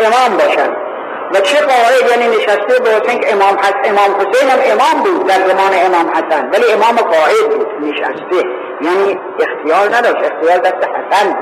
امام 0.00 0.36
باشن. 0.36 0.70
و 1.34 1.40
چه 1.40 1.58
قائد 1.60 2.10
یعنی 2.10 2.36
نشسته 2.36 2.80
باشن 2.80 3.18
که 3.18 3.32
امام 3.32 3.58
حس 3.58 3.74
امام 3.84 4.20
حسین 4.20 4.50
هم 4.50 4.58
امام 4.72 5.02
بود 5.02 5.26
در 5.26 5.34
زمان 5.34 5.72
امام 5.86 6.10
حسن. 6.10 6.50
ولی 6.50 6.72
امام 6.72 6.96
قائد 6.96 7.50
بود 7.50 7.68
نشسته. 7.80 8.48
یعنی 8.80 9.20
اختیار 9.40 9.96
نداشت. 9.96 10.32
اختیار 10.32 10.58
دست 10.58 10.88
حسن 10.88 11.36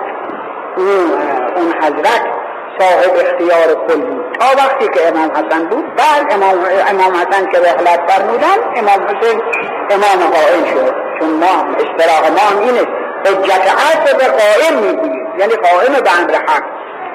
اون 1.57 1.75
حضرت 1.83 2.40
صاحب 2.79 3.13
اختیار 3.17 3.87
کل 3.89 4.01
بود 4.01 4.37
تا 4.41 4.47
وقتی 4.57 4.89
که 4.89 5.09
امام 5.09 5.31
حسن 5.31 5.69
بود 5.69 5.85
بعد 5.97 6.33
امام, 6.33 6.59
امام 6.89 7.17
حسن 7.17 7.47
که 7.47 7.59
رحلت 7.59 8.11
فرمودن 8.11 8.59
امام 8.77 9.07
حسین 9.07 9.43
امام 9.91 10.31
قائم 10.31 10.65
شد. 10.65 10.95
چون 11.21 11.31
ما 11.31 11.75
اصطلاح 11.75 12.31
ما 12.31 12.61
اینه. 12.61 12.87
حجت 13.27 13.73
عصر 13.73 14.17
به 14.17 14.25
قائم 14.25 14.77
می‌گوییم 14.83 15.27
یعنی 15.39 15.53
قائم 15.55 15.93
به 15.93 16.21
امر 16.21 16.35
حق 16.35 16.63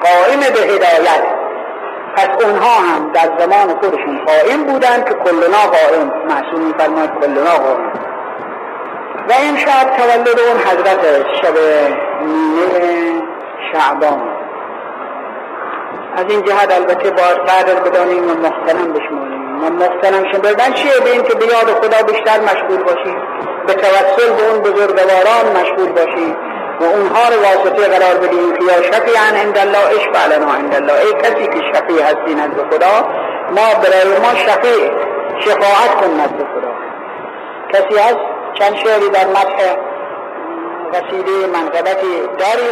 قائم 0.02 0.40
به 0.40 0.74
هدایت. 0.74 1.22
پس 2.16 2.44
اونها 2.44 2.80
هم 2.80 3.12
در 3.12 3.28
زمان 3.38 3.68
خودشون 3.80 4.24
قائم 4.26 4.64
بودن 4.64 5.04
که 5.04 5.14
کلنا 5.14 5.58
قائم. 5.58 6.12
معصوم 6.28 6.72
فرماد 6.78 7.10
کلنا 7.20 7.50
قائم. 7.50 7.92
و 9.28 9.32
این 9.32 9.56
شب 9.56 9.96
تولد 9.96 10.40
اون 10.40 10.58
حضرت 10.58 11.26
شب 11.42 11.54
نیمه 12.20 13.22
شعبان. 13.72 14.35
از 16.16 16.24
این 16.28 16.42
جهت 16.42 16.74
البته 16.74 17.10
باید 17.10 17.38
قدر 17.38 17.74
بدانیم 17.74 18.30
و 18.30 18.34
محترم 18.34 18.92
بشمانیم 18.92 19.64
و 19.64 19.70
محترم 19.70 20.32
شمردن 20.32 20.72
چیه 20.72 21.00
به 21.04 21.10
این 21.10 21.22
که 21.22 21.34
به 21.34 21.46
یاد 21.46 21.84
خدا 21.84 22.02
بیشتر 22.02 22.40
مشغول 22.40 22.82
باشیم؟ 22.82 23.16
به 23.66 23.74
توسل 23.74 24.32
به 24.32 24.50
اون 24.50 24.60
بزرگواران 24.60 25.44
مشغول 25.60 25.92
باشیم 25.92 26.36
و 26.80 26.84
اونها 26.84 27.28
رو 27.28 27.36
واسطه 27.42 27.88
قرار 27.88 28.14
بدیم 28.14 28.52
که 28.52 28.64
یا 28.64 28.82
شفیعن 28.82 29.34
عند 29.36 29.58
الله 29.58 29.86
اشفع 29.96 30.26
لنا 30.26 30.52
عند 30.52 30.74
الله 30.74 30.92
ای 30.92 31.12
کسی 31.12 31.46
که 31.46 31.60
شفیع 31.72 32.02
هستی 32.02 32.34
نزد 32.34 32.74
خدا 32.74 33.08
ما 33.50 33.74
برای 33.82 34.18
ما 34.22 34.34
شفیع 34.34 34.90
شفاعت 35.38 35.94
کن 36.00 36.10
نزد 36.14 36.46
خدا. 36.54 36.72
کسی 37.72 37.98
هست؟ 37.98 38.20
چند 38.54 38.76
شعری 38.76 39.08
در 39.10 39.26
مدح 39.26 39.76
قصیده 40.92 41.46
منقبتی 41.54 42.20
داری؟ 42.38 42.68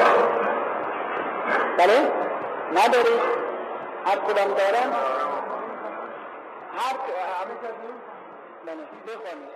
بله؟ 1.78 2.23
نداری 2.72 3.18
هر 4.06 4.16
کدام 4.16 4.54
دارن؟ 4.54 4.92
هر 6.78 6.96
بخوانید 9.06 9.53